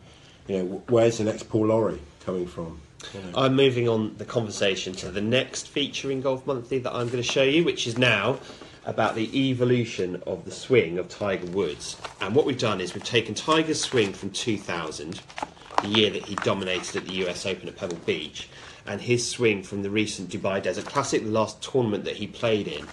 you 0.48 0.58
know, 0.58 0.84
where's 0.90 1.20
the 1.20 1.24
next 1.25 1.48
Paul 1.50 1.68
Lawrie 1.68 2.00
coming 2.25 2.48
from? 2.48 2.80
I'm 3.36 3.55
moving 3.55 3.89
on 3.89 4.15
the 4.17 4.25
conversation 4.25 4.93
to 4.96 5.10
the 5.10 5.22
next 5.22 5.67
feature 5.67 6.12
in 6.12 6.22
Golf 6.22 6.46
Monthly 6.46 6.79
that 6.79 6.93
I'm 6.93 7.08
going 7.08 7.24
to 7.24 7.29
show 7.29 7.43
you, 7.43 7.63
which 7.63 7.88
is 7.88 7.98
now 7.98 8.39
about 8.86 9.15
the 9.15 9.50
evolution 9.50 10.22
of 10.25 10.46
the 10.46 10.51
swing 10.51 10.98
of 10.98 11.08
Tiger 11.08 11.48
Woods. 11.48 11.98
And 12.20 12.36
what 12.36 12.46
we've 12.46 12.58
done 12.58 12.81
is 12.81 12.93
we've 12.93 13.03
taken 13.03 13.36
Tiger's 13.36 13.81
swing 13.81 14.13
from 14.13 14.31
2000, 14.31 15.22
the 15.81 15.88
year 15.88 16.10
that 16.10 16.25
he 16.25 16.36
dominated 16.36 16.96
at 16.96 17.08
the 17.08 17.27
US 17.27 17.46
Open 17.46 17.67
at 17.67 17.75
Pebble 17.75 17.98
Beach, 18.05 18.48
and 18.86 19.01
his 19.01 19.27
swing 19.27 19.63
from 19.63 19.84
the 19.84 19.89
recent 19.89 20.29
Dubai 20.29 20.62
Desert 20.62 20.86
Classic, 20.86 21.24
the 21.24 21.29
last 21.29 21.62
tournament 21.62 22.05
that 22.05 22.15
he 22.15 22.27
played 22.27 22.67
in. 22.67 22.88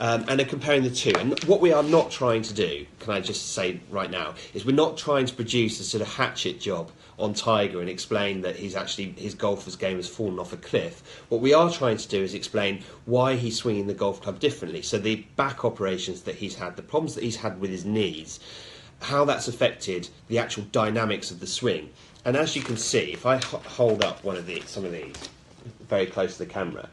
Um, 0.00 0.24
and 0.28 0.40
are 0.40 0.44
comparing 0.44 0.82
the 0.82 0.90
two. 0.90 1.12
And 1.16 1.38
what 1.44 1.60
we 1.60 1.72
are 1.72 1.84
not 1.84 2.10
trying 2.10 2.42
to 2.42 2.52
do, 2.52 2.84
can 2.98 3.12
I 3.12 3.20
just 3.20 3.52
say 3.52 3.80
right 3.90 4.10
now, 4.10 4.34
is 4.52 4.66
we're 4.66 4.74
not 4.74 4.96
trying 4.96 5.24
to 5.26 5.34
produce 5.34 5.78
a 5.78 5.84
sort 5.84 6.00
of 6.00 6.08
hatchet 6.08 6.58
job 6.58 6.90
on 7.18 7.32
Tiger 7.32 7.80
and 7.80 7.88
explain 7.88 8.40
that 8.40 8.56
he's 8.56 8.74
actually 8.74 9.12
his 9.12 9.34
golfer's 9.34 9.76
game 9.76 9.96
has 9.96 10.08
fallen 10.08 10.38
off 10.38 10.52
a 10.52 10.56
cliff. 10.56 11.22
What 11.28 11.40
we 11.40 11.54
are 11.54 11.70
trying 11.70 11.96
to 11.98 12.08
do 12.08 12.22
is 12.22 12.34
explain 12.34 12.82
why 13.04 13.36
he's 13.36 13.56
swinging 13.56 13.86
the 13.86 13.94
golf 13.94 14.20
club 14.20 14.40
differently. 14.40 14.82
So 14.82 14.98
the 14.98 15.24
back 15.36 15.64
operations 15.64 16.22
that 16.22 16.34
he's 16.34 16.56
had, 16.56 16.76
the 16.76 16.82
problems 16.82 17.14
that 17.14 17.24
he's 17.24 17.36
had 17.36 17.60
with 17.60 17.70
his 17.70 17.84
knees, 17.84 18.40
how 19.00 19.24
that's 19.24 19.48
affected 19.48 20.08
the 20.28 20.38
actual 20.38 20.64
dynamics 20.72 21.30
of 21.30 21.40
the 21.40 21.46
swing. 21.46 21.90
And 22.24 22.36
as 22.36 22.56
you 22.56 22.62
can 22.62 22.76
see, 22.76 23.12
if 23.12 23.26
I 23.26 23.36
hold 23.36 24.02
up 24.02 24.24
one 24.24 24.36
of 24.36 24.46
these, 24.46 24.68
some 24.68 24.84
of 24.84 24.92
these, 24.92 25.14
very 25.88 26.06
close 26.06 26.32
to 26.38 26.44
the 26.44 26.50
camera, 26.50 26.88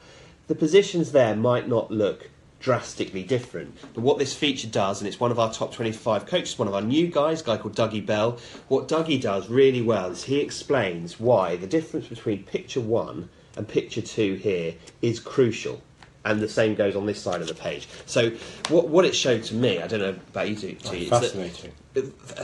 the 0.48 0.55
positions 0.55 1.13
there 1.13 1.36
might 1.36 1.67
not 1.70 1.89
look 1.89 2.29
drastically 2.62 3.24
different. 3.24 3.75
But 3.94 4.01
what 4.01 4.18
this 4.20 4.34
feature 4.34 4.68
does, 4.68 5.01
and 5.01 5.08
it's 5.08 5.20
one 5.20 5.32
of 5.32 5.39
our 5.39 5.51
top 5.51 5.74
25 5.74 6.25
coaches, 6.25 6.58
one 6.58 6.68
of 6.68 6.74
our 6.74 6.82
new 6.82 7.08
guys, 7.08 7.41
a 7.41 7.44
guy 7.44 7.58
called 7.58 7.75
Dougie 7.75 8.06
Bell, 8.06 8.38
what 8.70 8.88
Dougie 8.88 9.20
does 9.20 9.50
really 9.50 9.82
well 9.82 10.12
is 10.12 10.24
he 10.24 10.39
explains 10.39 11.19
why 11.19 11.58
the 11.58 11.67
difference 11.67 12.08
between 12.08 12.43
picture 12.43 12.80
one 12.82 13.30
and 13.58 13.67
picture 13.67 14.02
two 14.02 14.36
here 14.36 14.76
is 15.02 15.19
crucial. 15.19 15.82
And 16.24 16.39
the 16.39 16.47
same 16.47 16.76
goes 16.76 16.95
on 16.95 17.08
this 17.08 17.19
side 17.19 17.41
of 17.41 17.47
the 17.47 17.56
page. 17.56 17.88
So, 18.06 18.30
what, 18.69 18.88
what 18.89 19.06
it 19.06 19.15
showed 19.15 19.43
to 19.45 19.56
me, 19.56 19.82
I 19.82 19.88
don't 19.88 20.02
know 20.02 20.15
about 20.30 20.50
you 20.50 20.56
two, 20.56 20.78
oh, 20.86 20.89
to 20.91 20.97
you, 20.97 21.04
is 21.06 21.10
that- 21.10 21.21
Fascinating. 21.24 21.71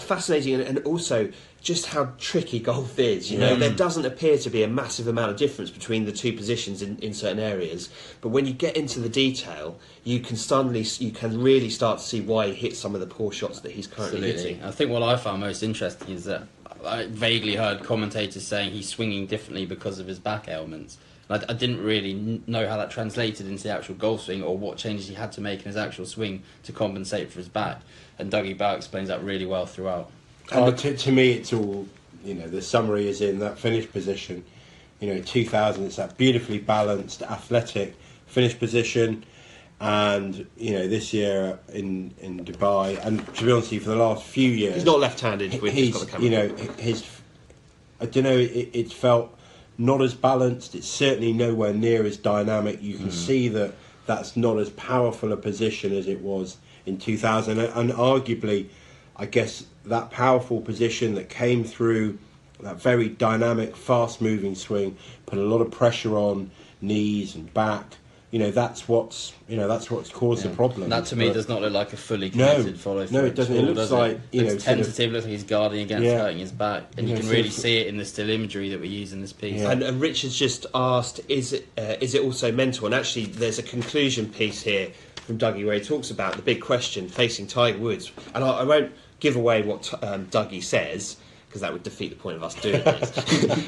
fascinating 0.02 0.54
and, 0.56 0.64
and 0.64 0.80
also 0.80 1.32
just 1.68 1.88
how 1.88 2.08
tricky 2.18 2.60
golf 2.60 2.98
is. 2.98 3.30
You 3.30 3.38
know, 3.40 3.50
Yeah. 3.50 3.56
there 3.56 3.74
doesn't 3.74 4.06
appear 4.06 4.38
to 4.38 4.50
be 4.50 4.64
a 4.64 4.70
massive 4.70 5.06
amount 5.06 5.32
of 5.32 5.38
difference 5.38 5.70
between 5.70 6.06
the 6.06 6.14
two 6.14 6.32
positions 6.32 6.82
in, 6.82 6.98
in 7.00 7.14
certain 7.14 7.40
areas, 7.40 7.90
but 8.22 8.30
when 8.30 8.46
you 8.46 8.54
get 8.54 8.78
into 8.78 9.02
the 9.02 9.10
detail, 9.10 9.78
you 10.06 10.22
can 10.22 10.38
suddenly 10.38 10.86
you 11.00 11.12
can 11.12 11.42
really 11.42 11.70
start 11.70 12.00
to 12.00 12.06
see 12.06 12.22
why 12.22 12.48
he 12.48 12.54
hits 12.54 12.80
some 12.80 12.96
of 12.96 13.02
the 13.02 13.06
poor 13.06 13.34
shots 13.34 13.60
that 13.60 13.74
he's 13.74 13.86
currently 13.86 14.20
Absolutely. 14.30 14.54
hitting. 14.54 14.64
I 14.64 14.72
think 14.72 14.92
what 14.92 15.04
I 15.04 15.18
found 15.18 15.42
most 15.42 15.62
interesting 15.62 16.12
is 16.16 16.24
that 16.24 16.44
I 16.86 17.08
vaguely 17.08 17.56
heard 17.56 17.84
commentators 17.84 18.48
saying 18.48 18.72
he's 18.72 18.88
swinging 18.88 19.26
differently 19.26 19.66
because 19.66 20.00
of 20.00 20.08
his 20.08 20.20
back 20.20 20.48
ailments. 20.48 20.98
I, 21.30 21.36
I 21.50 21.54
didn't 21.54 21.84
really 21.84 22.42
know 22.48 22.66
how 22.70 22.78
that 22.78 22.92
translated 22.92 23.46
into 23.46 23.64
the 23.64 23.72
actual 23.72 23.96
golf 23.96 24.22
swing 24.22 24.42
or 24.42 24.58
what 24.58 24.78
changes 24.78 25.10
he 25.10 25.16
had 25.16 25.34
to 25.34 25.42
make 25.42 25.60
in 25.60 25.66
his 25.66 25.76
actual 25.76 26.06
swing 26.06 26.44
to 26.64 26.72
compensate 26.72 27.30
for 27.30 27.40
his 27.40 27.50
back. 27.50 27.82
And 28.18 28.32
Dougie 28.32 28.58
Bell 28.58 28.78
explains 28.78 29.10
that 29.10 29.22
really 29.22 29.46
well 29.46 29.66
throughout. 29.66 30.10
Oh, 30.52 30.72
to, 30.72 30.96
to 30.96 31.12
me, 31.12 31.32
it's 31.34 31.54
all 31.54 31.88
you 32.24 32.34
know. 32.34 32.48
The 32.48 32.62
summary 32.62 33.08
is 33.08 33.22
in 33.22 33.40
that 33.40 33.60
finish 33.60 33.90
position. 33.92 34.44
You 35.00 35.14
know, 35.14 35.22
2000. 35.22 35.86
It's 35.86 35.98
that 35.98 36.18
beautifully 36.18 36.60
balanced, 36.60 37.22
athletic 37.22 37.96
finish 38.26 38.58
position, 38.58 39.26
and 39.80 40.48
you 40.58 40.74
know 40.74 40.88
this 40.88 41.14
year 41.14 41.60
in 41.70 42.14
in 42.20 42.46
Dubai, 42.46 43.04
and 43.06 43.26
to 43.36 43.46
be 43.46 43.52
honest, 43.52 43.72
you, 43.72 43.80
for 43.80 43.90
the 43.90 43.96
last 43.96 44.24
few 44.24 44.50
years, 44.50 44.76
He's 44.76 44.86
not 44.86 45.00
left-handed. 45.00 45.54
He's 45.54 45.94
got 45.94 46.02
the 46.02 46.12
camera. 46.12 46.24
you 46.24 46.30
know 46.30 46.56
his. 46.78 47.06
I 48.00 48.06
don't 48.06 48.24
know. 48.24 48.38
It, 48.38 48.70
it 48.74 48.94
felt 48.94 49.38
not 49.78 50.02
as 50.02 50.14
balanced. 50.14 50.76
It's 50.76 50.88
certainly 50.88 51.34
nowhere 51.34 51.74
near 51.74 52.06
as 52.06 52.18
dynamic. 52.18 52.82
You 52.82 52.96
can 52.96 53.06
hmm. 53.06 53.12
see 53.12 53.48
that 53.50 53.74
that's 54.06 54.38
not 54.38 54.58
as 54.58 54.70
powerful 54.72 55.32
a 55.34 55.38
position 55.38 55.94
as 55.94 56.08
it 56.08 56.22
was 56.22 56.58
in 56.86 56.98
2000, 56.98 57.60
and, 57.60 57.74
and 57.74 57.92
arguably, 57.92 58.70
I 59.18 59.26
guess 59.26 59.66
that 59.90 60.12
powerful 60.12 60.62
position 60.62 61.16
that 61.16 61.30
came 61.30 61.64
through 61.64 62.18
that 62.62 62.82
very 62.82 63.08
dynamic, 63.08 63.76
fast-moving 63.76 64.56
swing 64.56 64.98
put 65.28 65.38
a 65.38 65.44
lot 65.44 65.62
of 65.62 65.70
pressure 65.72 66.16
on 66.18 66.50
knees 66.82 67.36
and 67.36 67.54
back. 67.54 67.86
You 68.32 68.40
know 68.40 68.52
that's 68.52 68.90
what's 68.90 69.32
you 69.48 69.56
know 69.56 69.70
that's 69.70 69.90
what's 69.90 70.10
caused 70.10 70.44
the 70.44 70.50
problem. 70.50 70.90
That 70.90 71.06
to 71.08 71.16
me 71.16 71.28
But- 71.28 71.34
does 71.36 71.48
not 71.48 71.62
look 71.62 71.72
like 71.72 71.94
a 71.94 71.98
fully 71.98 72.30
No. 72.36 72.52
committed 72.56 72.78
follow 72.80 73.06
through. 73.06 73.22
No, 73.22 73.26
it 73.26 73.36
doesn't. 73.36 73.56
It 73.56 73.62
looks 73.64 73.78
does 73.78 73.92
like, 73.92 74.20
you 74.34 74.42
looks 74.42 74.54
know, 74.54 74.60
sort 74.60 74.80
of- 74.80 74.86
tentative. 74.86 75.12
Looks 75.14 75.26
like 75.26 75.32
he's 75.32 75.44
guarding 75.44 75.80
against 75.82 76.04
Yeah. 76.04 76.18
hurting 76.20 76.40
his 76.40 76.52
back, 76.52 76.84
and 76.98 77.08
Yeah, 77.08 77.16
you 77.16 77.22
can 77.22 77.30
really 77.30 77.50
see 77.50 77.78
it 77.78 77.88
in 77.88 77.96
the 77.98 78.04
still 78.04 78.30
imagery 78.30 78.70
that 78.70 78.82
we 78.82 78.90
use 78.90 79.14
in 79.14 79.22
this 79.22 79.32
piece. 79.32 79.62
Yeah. 79.62 79.72
And, 79.72 79.82
and 79.82 80.02
Richard's 80.02 80.38
just 80.38 80.66
asked, 80.76 81.22
is 81.30 81.54
it, 81.54 81.68
uh, 81.78 81.96
is 82.02 82.16
it 82.16 82.22
also 82.22 82.52
mental? 82.52 82.86
And 82.86 82.94
actually, 82.94 83.28
there's 83.28 83.60
a 83.60 83.64
conclusion 83.64 84.28
piece 84.28 84.62
here 84.62 84.90
from 85.26 85.38
Dougie 85.38 85.66
where 85.66 85.76
he 85.76 85.82
talks 85.82 86.12
about 86.12 86.36
the 86.36 86.42
big 86.42 86.60
question 86.60 87.08
facing 87.08 87.48
Tiger 87.48 87.78
Woods. 87.78 88.12
And 88.36 88.44
I, 88.44 88.50
I 88.50 88.64
won't 88.66 88.92
give 89.20 89.36
away 89.36 89.62
what 89.62 89.94
um, 90.04 90.28
Dougie 90.28 90.64
says 90.64 91.18
because 91.48 91.62
that 91.62 91.72
would 91.72 91.84
defeat 91.84 92.10
the 92.10 92.16
point 92.16 92.36
of 92.36 92.44
us 92.44 92.56
doing 92.56 92.84
this. 92.84 93.12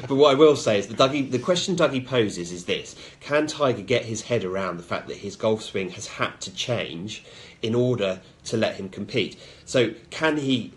but 0.02 0.14
what 0.14 0.32
I 0.32 0.34
will 0.34 0.56
say 0.56 0.78
is 0.78 0.86
the 0.86 0.94
Dougie, 0.94 1.30
the 1.30 1.38
question 1.38 1.76
Dougie 1.76 2.06
poses 2.06 2.52
is 2.52 2.66
this: 2.66 2.94
Can 3.20 3.46
Tiger 3.46 3.82
get 3.82 4.04
his 4.04 4.22
head 4.22 4.44
around 4.44 4.76
the 4.76 4.82
fact 4.82 5.08
that 5.08 5.18
his 5.18 5.36
golf 5.36 5.62
swing 5.62 5.90
has 5.90 6.06
had 6.06 6.40
to 6.42 6.54
change 6.54 7.24
in 7.62 7.74
order 7.74 8.20
to 8.44 8.56
let 8.56 8.76
him 8.76 8.88
compete? 8.88 9.36
So 9.64 9.94
can 10.10 10.36
he? 10.36 10.72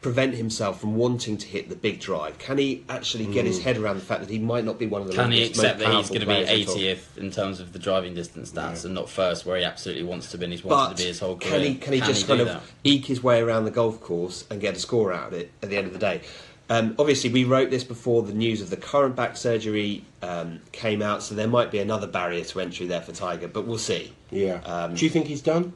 Prevent 0.00 0.34
himself 0.34 0.80
from 0.80 0.96
wanting 0.96 1.36
to 1.36 1.46
hit 1.46 1.68
the 1.68 1.74
big 1.76 2.00
drive? 2.00 2.38
Can 2.38 2.58
he 2.58 2.84
actually 2.88 3.26
get 3.26 3.44
his 3.44 3.62
head 3.62 3.76
around 3.76 3.96
the 3.96 4.02
fact 4.04 4.20
that 4.20 4.30
he 4.30 4.38
might 4.38 4.64
not 4.64 4.78
be 4.78 4.86
one 4.86 5.02
of 5.02 5.08
the 5.08 5.14
Can 5.14 5.32
he 5.32 5.44
accept 5.44 5.78
most 5.80 5.86
that 5.88 5.96
he's 5.96 6.08
going 6.08 6.20
to 6.20 6.26
be 6.26 6.32
players 6.44 6.48
at 6.62 6.68
all? 6.68 6.74
80th 6.76 7.18
in 7.18 7.30
terms 7.30 7.60
of 7.60 7.72
the 7.72 7.78
driving 7.78 8.14
distance 8.14 8.52
stats 8.52 8.84
and 8.84 8.94
not 8.94 9.08
first, 9.10 9.44
where 9.46 9.56
he 9.58 9.64
absolutely 9.64 10.04
wants 10.04 10.30
to 10.30 10.38
be 10.38 10.44
and 10.44 10.52
he's 10.52 10.62
wanted 10.64 10.90
But 10.90 10.96
to 10.96 11.02
be 11.02 11.08
his 11.08 11.20
whole 11.20 11.36
career? 11.36 11.50
can 11.52 11.60
he 11.62 11.74
can 11.76 11.92
he 11.94 12.00
just 12.00 12.22
do 12.22 12.28
kind 12.28 12.40
of 12.42 12.46
that? 12.48 12.62
eke 12.84 13.06
his 13.06 13.22
way 13.22 13.40
around 13.40 13.64
the 13.64 13.70
golf 13.70 14.00
course 14.00 14.44
and 14.50 14.60
get 14.60 14.76
a 14.76 14.78
score 14.78 15.12
out 15.12 15.28
of 15.28 15.32
it 15.34 15.50
at 15.62 15.70
the 15.70 15.76
end 15.76 15.86
of 15.86 15.92
the 15.92 15.98
day? 15.98 16.20
Um, 16.68 16.96
obviously, 16.98 17.30
we 17.30 17.44
wrote 17.44 17.70
this 17.70 17.84
before 17.84 18.24
the 18.24 18.32
news 18.32 18.60
of 18.60 18.70
the 18.70 18.76
current 18.76 19.14
back 19.14 19.36
surgery 19.36 20.04
um, 20.20 20.58
came 20.72 21.00
out, 21.00 21.22
so 21.22 21.36
there 21.36 21.46
might 21.46 21.70
be 21.70 21.78
another 21.78 22.08
barrier 22.08 22.42
to 22.42 22.58
entry 22.60 22.86
there 22.86 23.00
for 23.00 23.12
Tiger, 23.12 23.46
but 23.46 23.66
we'll 23.68 23.78
see. 23.78 24.12
Yeah. 24.32 24.54
Um, 24.64 24.94
Do 24.96 25.04
you 25.04 25.10
think 25.10 25.26
he's 25.28 25.42
done? 25.42 25.72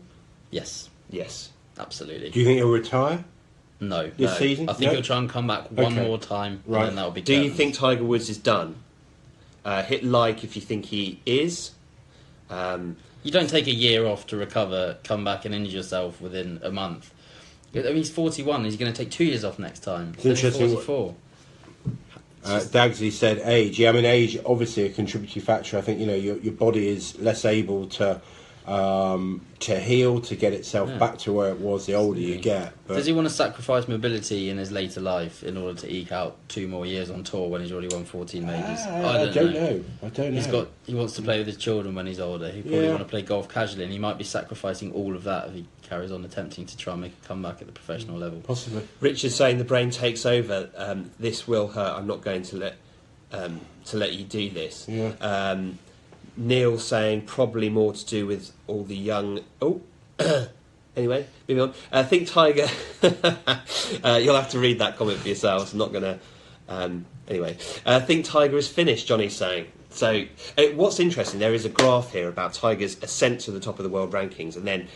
Yes, 0.51 0.91
Yes. 1.09 1.51
absolutely. 1.79 2.31
Do 2.31 2.41
you 2.41 2.45
think 2.45 2.59
he'll 2.59 2.71
retire? 2.73 3.25
No, 3.81 4.11
This 4.17 4.31
no. 4.33 4.37
season? 4.37 4.69
I 4.69 4.73
think 4.75 4.91
No? 4.91 4.95
he'll 4.97 5.03
try 5.05 5.17
and 5.19 5.29
come 5.29 5.47
back 5.47 5.71
one 5.71 5.93
Okay. 5.99 6.07
more 6.07 6.19
time, 6.19 6.63
Right. 6.67 6.81
and 6.81 6.89
then 6.91 6.97
that'll 6.97 7.11
be. 7.11 7.23
Do 7.23 7.35
you 7.35 7.51
think 7.51 7.75
Tiger 7.75 8.05
Woods 8.05 8.29
is 8.29 8.39
done? 8.39 8.77
Uh, 9.65 9.83
hit 9.83 10.05
like 10.05 10.45
if 10.45 10.57
you 10.57 10.63
think 10.63 10.87
he 10.87 11.21
is. 11.27 11.73
Um, 12.49 12.97
You 13.23 13.31
don't 13.31 13.51
take 13.51 13.67
a 13.67 13.75
year 13.75 14.07
off 14.07 14.27
to 14.29 14.37
recover, 14.39 14.97
come 15.05 15.25
back 15.25 15.45
and 15.45 15.55
injure 15.55 15.77
yourself 15.77 16.23
within 16.23 16.59
a 16.63 16.71
month. 16.71 17.13
I 17.75 17.81
mean, 17.83 17.97
he's 17.97 18.09
41. 18.11 18.65
He's 18.65 18.77
going 18.77 18.91
to 18.91 18.97
take 18.97 19.11
two 19.11 19.25
years 19.25 19.45
off 19.45 19.59
next 19.59 19.81
time. 19.81 20.15
It's 20.17 20.25
interesting 20.25 20.75
what- 20.75 20.85
44. 20.85 21.15
Uh, 22.43 22.61
Dagsley 22.61 23.13
said 23.13 23.43
age. 23.45 23.79
Yeah, 23.79 23.91
I 23.91 23.93
mean 23.93 24.07
age 24.07 24.39
obviously 24.47 24.85
a 24.85 24.89
contributory 24.89 25.45
factor. 25.45 25.77
I 25.77 25.83
think 25.83 26.01
you 26.01 26.07
know 26.07 26.15
your 26.15 26.39
your 26.39 26.55
body 26.55 26.89
is 26.89 27.19
less 27.21 27.45
able 27.45 27.87
to 27.89 28.23
um, 28.71 29.41
to 29.59 29.79
heal 29.81 30.21
to 30.21 30.37
get 30.37 30.53
itself 30.53 30.89
Yeah. 30.89 30.99
back 30.99 31.19
to 31.19 31.33
where 31.33 31.51
it 31.51 31.59
was 31.59 31.87
the 31.87 31.95
older 31.95 32.21
you 32.21 32.37
get. 32.37 32.73
But 32.87 32.95
Does 32.95 33.07
he 33.07 33.13
want 33.13 33.27
to 33.27 33.35
sacrifice 33.35 33.89
mobility 33.89 34.49
in 34.49 34.59
his 34.59 34.71
later 34.71 35.01
life 35.01 35.43
in 35.43 35.57
order 35.57 35.79
to 35.81 35.93
eke 35.93 36.13
out 36.13 36.37
two 36.49 36.69
more 36.69 36.87
years 36.87 37.11
on 37.11 37.25
tour 37.25 37.49
when 37.49 37.61
he's 37.61 37.73
already 37.73 37.89
won 37.89 38.05
14 38.05 38.47
majors? 38.47 38.79
Ah, 38.87 39.13
I, 39.13 39.25
don't 39.33 39.53
know. 39.53 39.85
I 40.03 40.09
don't 40.09 40.31
know. 40.31 40.37
He's 40.37 40.47
got. 40.47 40.69
He 40.87 40.95
wants 40.95 41.15
to 41.17 41.23
play 41.23 41.39
with 41.39 41.47
his 41.49 41.57
children 41.57 41.95
when 41.95 42.07
he's 42.07 42.21
older. 42.21 42.49
He 42.51 42.63
probably 42.63 42.81
Yeah. 42.85 42.89
want 42.91 43.01
to 43.01 43.05
play 43.09 43.23
golf 43.23 43.49
casually, 43.49 43.83
and 43.85 43.93
he 43.93 43.99
might 43.99 44.19
be 44.19 44.25
sacrificing 44.25 44.93
all 44.93 45.17
of 45.17 45.25
that 45.25 45.49
if 45.49 45.55
he 45.55 45.65
carries 45.83 46.13
on 46.13 46.25
attempting 46.25 46.65
to 46.67 46.77
try 46.77 46.93
and 46.93 47.03
make 47.03 47.13
a 47.25 47.27
comeback 47.27 47.61
at 47.61 47.67
the 47.67 47.73
professional 47.73 48.17
level. 48.19 48.41
possibly. 48.41 48.87
Richard's 49.01 49.35
saying 49.35 49.59
the 49.59 49.65
brain 49.65 49.91
takes 49.91 50.25
over. 50.25 50.71
Um, 50.77 51.11
this 51.19 51.49
will 51.49 51.67
hurt. 51.69 51.97
I'm 51.99 52.07
not 52.07 52.23
going 52.23 52.43
to 52.45 52.57
let 52.57 52.77
um, 53.33 53.61
to 53.87 53.97
let 53.97 54.13
you 54.15 54.25
do 54.25 54.51
this. 54.51 54.87
Yeah. 54.89 55.13
Um, 55.21 55.79
Neil 56.37 56.79
saying 56.79 57.23
probably 57.23 57.69
more 57.69 57.93
to 57.93 58.07
do 58.07 58.27
with 58.27 58.53
all 58.67 58.85
the 58.85 58.97
young. 58.97 59.41
Oh, 59.61 59.81
anyway, 60.97 61.27
moving 61.49 61.63
on. 61.63 61.75
I 61.93 62.03
think 62.03 62.29
Tiger. 62.29 62.69
uh, 63.03 64.21
you'll 64.23 64.37
have 64.37 64.51
to 64.51 64.59
read 64.59 64.79
that 64.79 64.97
comment 64.97 65.19
for 65.19 65.29
yourselves. 65.29 65.73
I'm 65.73 65.79
not 65.79 65.93
going 65.93 66.05
to. 66.05 66.19
Um, 66.69 67.07
anyway, 67.29 67.57
I 67.85 68.01
think 68.01 68.25
Tiger 68.25 68.57
is 68.57 68.69
finished. 68.69 69.07
Johnny's 69.07 69.37
saying. 69.37 69.67
So, 69.91 70.25
uh, 70.57 70.63
what's 70.75 71.01
interesting? 71.01 71.41
There 71.41 71.55
is 71.55 71.65
a 71.65 71.69
graph 71.69 72.13
here 72.13 72.29
about 72.29 72.55
Tiger's 72.55 73.03
ascent 73.03 73.41
to 73.41 73.51
the 73.51 73.59
top 73.59 73.79
of 73.79 73.83
the 73.83 73.89
world 73.89 74.13
rankings, 74.13 74.57
and 74.57 74.67
then 74.67 74.87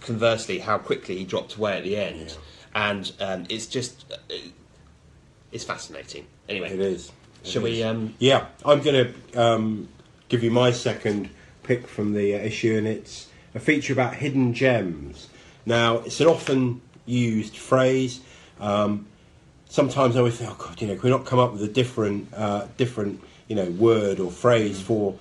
conversely, 0.00 0.58
how 0.60 0.78
quickly 0.78 1.18
he 1.18 1.24
dropped 1.24 1.56
away 1.56 1.76
at 1.76 1.84
the 1.84 1.96
end. 1.96 2.36
And 2.74 3.12
um, 3.20 3.46
it's 3.48 3.66
just. 3.66 4.10
Uh, 4.10 4.34
it's 5.52 5.64
fascinating. 5.64 6.26
Anyway, 6.48 6.72
It 6.72 6.80
is. 6.80 7.12
It 7.42 7.48
Shall 7.48 7.62
we, 7.62 7.82
um, 7.82 8.14
yeah, 8.18 8.46
I'm 8.64 8.82
going 8.82 9.12
to 9.12 9.40
um, 9.40 9.88
give 10.30 10.42
you 10.42 10.50
my 10.50 10.70
second 10.70 11.28
pick 11.62 11.86
from 11.86 12.14
the 12.14 12.34
uh, 12.34 12.38
issue, 12.38 12.78
and 12.78 12.86
it's 12.88 13.28
a 13.54 13.60
feature 13.60 13.92
about 13.92 14.14
hidden 14.14 14.54
gems. 14.54 15.28
Now, 15.66 15.98
it's 15.98 16.20
an 16.20 16.28
often 16.28 16.80
used 17.04 17.56
phrase. 17.56 18.20
Um, 18.58 19.06
sometimes 19.68 20.16
I 20.16 20.20
always 20.20 20.38
think, 20.38 20.50
oh 20.50 20.56
God, 20.66 20.80
you 20.80 20.86
know, 20.88 20.94
can 20.94 21.02
we 21.02 21.10
not 21.10 21.26
come 21.26 21.38
up 21.38 21.52
with 21.52 21.62
a 21.62 21.68
different, 21.68 22.32
uh, 22.34 22.66
different, 22.78 23.20
you 23.48 23.56
know, 23.56 23.66
word 23.66 24.20
or 24.20 24.30
phrase 24.30 24.80
for, 24.80 25.18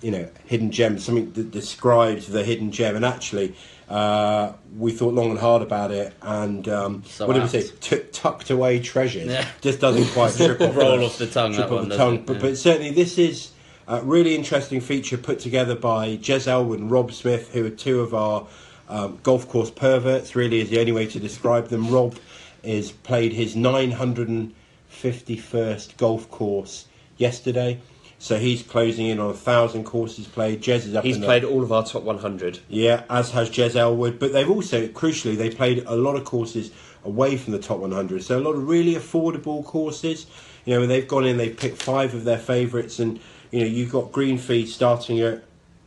you 0.00 0.10
know, 0.10 0.28
hidden 0.46 0.70
gem, 0.70 0.98
something 0.98 1.32
that 1.32 1.50
describes 1.50 2.28
the 2.28 2.42
hidden 2.44 2.70
gem. 2.72 2.96
And 2.96 3.04
actually, 3.04 3.54
uh, 3.88 4.52
we 4.78 4.92
thought 4.92 5.12
long 5.12 5.30
and 5.30 5.38
hard 5.38 5.60
about 5.62 5.90
it, 5.90 6.14
and 6.22 6.66
um, 6.68 7.02
So 7.06 7.26
what 7.26 7.34
did 7.34 7.42
we 7.42 7.48
say? 7.48 7.68
T- 7.80 8.04
tucked 8.12 8.50
away 8.50 8.80
treasures. 8.80 9.26
Yeah. 9.26 9.46
Just 9.60 9.80
doesn't 9.80 10.06
quite 10.14 10.32
trip 10.36 10.60
off 10.60 10.76
Roll 10.76 10.98
the- 10.98 11.04
off 11.06 11.18
the 11.18 11.26
tongue, 11.26 11.52
trip 11.54 11.70
off 11.70 11.88
the 11.88 11.96
tongue. 11.96 12.22
But, 12.24 12.34
Yeah. 12.36 12.40
but 12.42 12.56
certainly, 12.58 12.90
this 12.92 13.18
is 13.18 13.50
a 13.88 14.00
really 14.02 14.34
interesting 14.34 14.80
feature 14.80 15.16
put 15.18 15.38
together 15.40 15.74
by 15.74 16.16
Jez 16.16 16.46
Ellwood 16.46 16.78
and 16.80 16.90
Rob 16.90 17.12
Smith, 17.12 17.52
who 17.52 17.66
are 17.66 17.70
two 17.70 18.00
of 18.00 18.14
our 18.14 18.46
um, 18.88 19.18
golf 19.22 19.48
course 19.48 19.70
perverts. 19.70 20.34
Really, 20.36 20.60
is 20.60 20.70
the 20.70 20.80
only 20.80 20.92
way 20.92 21.06
to 21.06 21.18
describe 21.20 21.68
them. 21.68 21.88
Rob 21.90 22.16
is 22.62 22.92
played 22.92 23.32
his 23.32 23.54
951st 23.56 25.96
golf 25.96 26.30
course 26.30 26.86
yesterday, 27.16 27.80
so 28.18 28.38
he's 28.38 28.62
closing 28.62 29.06
in 29.06 29.18
on 29.18 29.30
a 29.30 29.34
thousand 29.34 29.84
courses 29.84 30.26
played. 30.26 30.62
Jez 30.62 30.86
is 30.86 30.94
up. 30.94 31.04
he's 31.04 31.16
in 31.16 31.22
the- 31.22 31.26
played 31.26 31.44
all 31.44 31.62
of 31.62 31.72
our 31.72 31.84
top 31.84 32.02
100. 32.04 32.60
yeah, 32.68 33.02
as 33.10 33.30
has 33.32 33.50
Jez 33.50 33.74
Ellwood. 33.74 34.18
But 34.18 34.32
they've 34.32 34.48
also, 34.50 34.86
crucially, 34.88 35.36
they 35.36 35.50
played 35.50 35.84
a 35.86 35.96
lot 35.96 36.16
of 36.16 36.24
courses 36.24 36.70
away 37.04 37.36
from 37.36 37.52
the 37.52 37.58
top 37.58 37.78
100. 37.78 38.22
So 38.22 38.38
a 38.38 38.40
lot 38.40 38.54
of 38.54 38.68
really 38.68 38.94
affordable 38.94 39.64
courses. 39.64 40.26
You 40.64 40.78
know, 40.78 40.86
they've 40.86 41.08
gone 41.08 41.26
in, 41.26 41.36
they've 41.36 41.56
picked 41.56 41.82
five 41.82 42.14
of 42.14 42.22
their 42.22 42.38
favourites, 42.38 43.00
and 43.00 43.18
you 43.52 43.60
know, 43.60 43.66
you've 43.66 43.92
got 43.92 44.10
green 44.10 44.38
fee 44.38 44.66
starting 44.66 45.20
at 45.20 45.44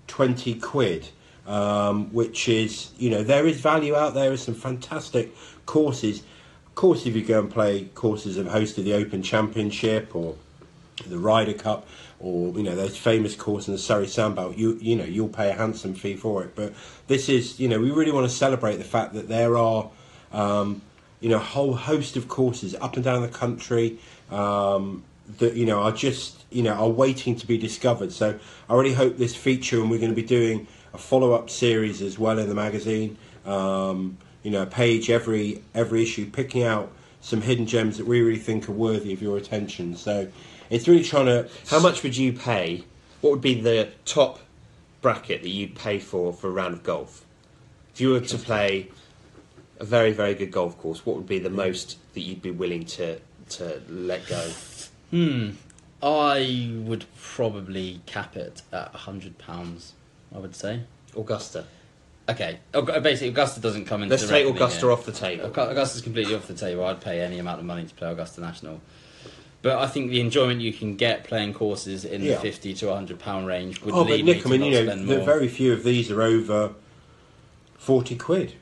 20 0.07 0.55
quid, 0.55 1.09
um, 1.45 2.13
which 2.13 2.47
is, 2.47 2.91
you 2.97 3.09
know, 3.09 3.23
there 3.23 3.45
is 3.45 3.59
value 3.59 3.95
out 3.95 4.13
there. 4.13 4.29
There's 4.29 4.43
some 4.43 4.55
fantastic 4.55 5.35
courses. 5.65 6.19
Of 6.67 6.75
course, 6.75 7.05
if 7.05 7.15
you 7.15 7.23
go 7.23 7.39
and 7.39 7.51
play 7.51 7.85
courses 7.95 8.35
that 8.35 8.45
have 8.45 8.61
hosted 8.61 8.85
the 8.85 8.93
Open 8.93 9.21
Championship 9.23 10.15
or 10.15 10.35
the 11.07 11.17
Ryder 11.17 11.53
Cup 11.53 11.87
or 12.19 12.57
you 12.57 12.63
know 12.63 12.75
those 12.75 12.95
famous 12.95 13.35
courses 13.35 13.67
in 13.67 13.73
the 13.73 13.79
Surrey 13.79 14.05
Sandbelt, 14.05 14.57
you 14.57 14.77
you 14.81 14.95
know 14.95 15.03
you'll 15.03 15.27
pay 15.27 15.49
a 15.49 15.53
handsome 15.53 15.93
fee 15.93 16.15
for 16.15 16.43
it. 16.43 16.55
But 16.55 16.73
this 17.07 17.29
is 17.29 17.59
you 17.59 17.67
know 17.67 17.79
we 17.79 17.91
really 17.91 18.11
want 18.11 18.29
to 18.29 18.35
celebrate 18.35 18.77
the 18.77 18.83
fact 18.83 19.13
that 19.13 19.27
there 19.27 19.57
are 19.57 19.89
um, 20.31 20.81
you 21.19 21.29
know 21.29 21.37
a 21.37 21.39
whole 21.39 21.75
host 21.75 22.15
of 22.15 22.27
courses 22.27 22.75
up 22.75 22.95
and 22.95 23.03
down 23.03 23.21
the 23.21 23.27
country 23.27 23.99
um, 24.31 25.03
that 25.37 25.55
you 25.55 25.65
know 25.65 25.81
are 25.81 25.91
just 25.91 26.44
you 26.55 26.63
know 26.63 26.73
are 26.73 26.89
waiting 26.89 27.35
to 27.35 27.45
be 27.45 27.57
discovered. 27.57 28.11
So 28.13 28.39
I 28.69 28.73
really 28.73 28.93
hope 28.93 29.17
this 29.17 29.35
feature, 29.35 29.81
and 29.81 29.91
we're 29.91 29.99
going 29.99 30.15
to 30.15 30.15
be 30.15 30.27
doing 30.27 30.67
a 30.93 30.97
follow 30.97 31.33
up 31.33 31.49
series 31.49 32.01
as 32.01 32.17
well 32.17 32.39
in 32.39 32.47
the 32.47 32.55
magazine. 32.55 33.17
Um, 33.45 34.17
you 34.41 34.51
know, 34.51 34.61
a 34.61 34.65
page 34.65 35.09
every 35.09 35.61
every 35.73 36.03
issue, 36.03 36.29
picking 36.31 36.63
out 36.63 36.91
some 37.19 37.41
hidden 37.41 37.65
gems 37.65 37.97
that 37.97 38.07
we 38.07 38.21
really 38.21 38.39
think 38.39 38.69
are 38.69 38.71
worthy 38.71 39.11
of 39.11 39.21
your 39.21 39.37
attention. 39.37 39.97
So 39.97 40.29
it's 40.69 40.87
really 40.87 41.03
trying 41.03 41.25
to. 41.25 41.49
How 41.67 41.79
much 41.81 42.03
would 42.03 42.15
you 42.15 42.31
pay? 42.31 42.85
What 43.19 43.31
would 43.31 43.41
be 43.41 43.59
the 43.59 43.89
top 44.05 44.39
bracket 45.01 45.41
that 45.41 45.49
you'd 45.49 45.75
pay 45.75 45.99
for 45.99 46.31
for 46.31 46.47
a 46.47 46.51
round 46.51 46.73
of 46.73 46.83
golf? 46.83 47.25
If 47.93 47.99
you 47.99 48.11
were 48.11 48.21
to 48.21 48.37
play 48.37 48.89
a 49.79 49.85
very, 49.85 50.13
very 50.13 50.33
good 50.35 50.51
golf 50.51 50.77
course, 50.77 51.05
what 51.05 51.17
would 51.17 51.27
be 51.27 51.39
the 51.39 51.49
most 51.49 51.97
that 52.13 52.21
you'd 52.21 52.41
be 52.41 52.51
willing 52.51 52.85
to, 52.85 53.19
to 53.49 53.81
let 53.89 54.25
go? 54.27 54.49
Hmm. 55.11 55.51
I 56.05 56.71
would 56.83 57.05
probably 57.19 58.01
cap 58.05 58.37
it 58.37 58.61
at 58.71 58.89
hundred 58.89 59.37
pounds. 59.39 59.93
I 60.33 60.39
would 60.39 60.55
say. 60.55 60.81
Augusta. 61.17 61.65
Okay. 62.29 62.59
Basically, 62.73 63.29
Augusta 63.29 63.59
doesn't 63.59 63.85
come 63.85 64.03
into. 64.03 64.13
Let's 64.15 64.27
take 64.27 64.45
Augusta 64.47 64.81
here. 64.81 64.91
off 64.91 65.05
the 65.05 65.11
table. 65.11 65.49
Augu- 65.49 65.71
Augusta's 65.71 66.01
completely 66.01 66.35
off 66.35 66.47
the 66.47 66.53
table. 66.53 66.85
I'd 66.85 67.01
pay 67.01 67.21
any 67.21 67.39
amount 67.39 67.59
of 67.59 67.65
money 67.65 67.85
to 67.85 67.93
play 67.95 68.11
Augusta 68.11 68.41
National. 68.41 68.81
But 69.61 69.79
I 69.79 69.87
think 69.87 70.11
the 70.11 70.19
enjoyment 70.19 70.61
you 70.61 70.73
can 70.73 70.95
get 70.95 71.23
playing 71.23 71.53
courses 71.55 72.05
in 72.05 72.21
Yeah. 72.21 72.35
the 72.35 72.41
fifty 72.41 72.73
to 72.75 72.93
hundred 72.93 73.17
pound 73.19 73.47
range 73.47 73.81
would 73.81 73.95
Oh, 73.95 74.03
but 74.03 74.11
lead 74.11 74.25
Nick, 74.25 74.45
me 74.45 74.55
I 74.55 74.57
mean, 74.57 74.85
not 74.85 74.97
you 74.99 75.05
know, 75.17 75.25
very 75.25 75.47
few 75.47 75.73
of 75.73 75.83
these 75.83 76.11
are 76.11 76.21
over 76.21 76.73
forty 77.77 78.15
quid. 78.15 78.53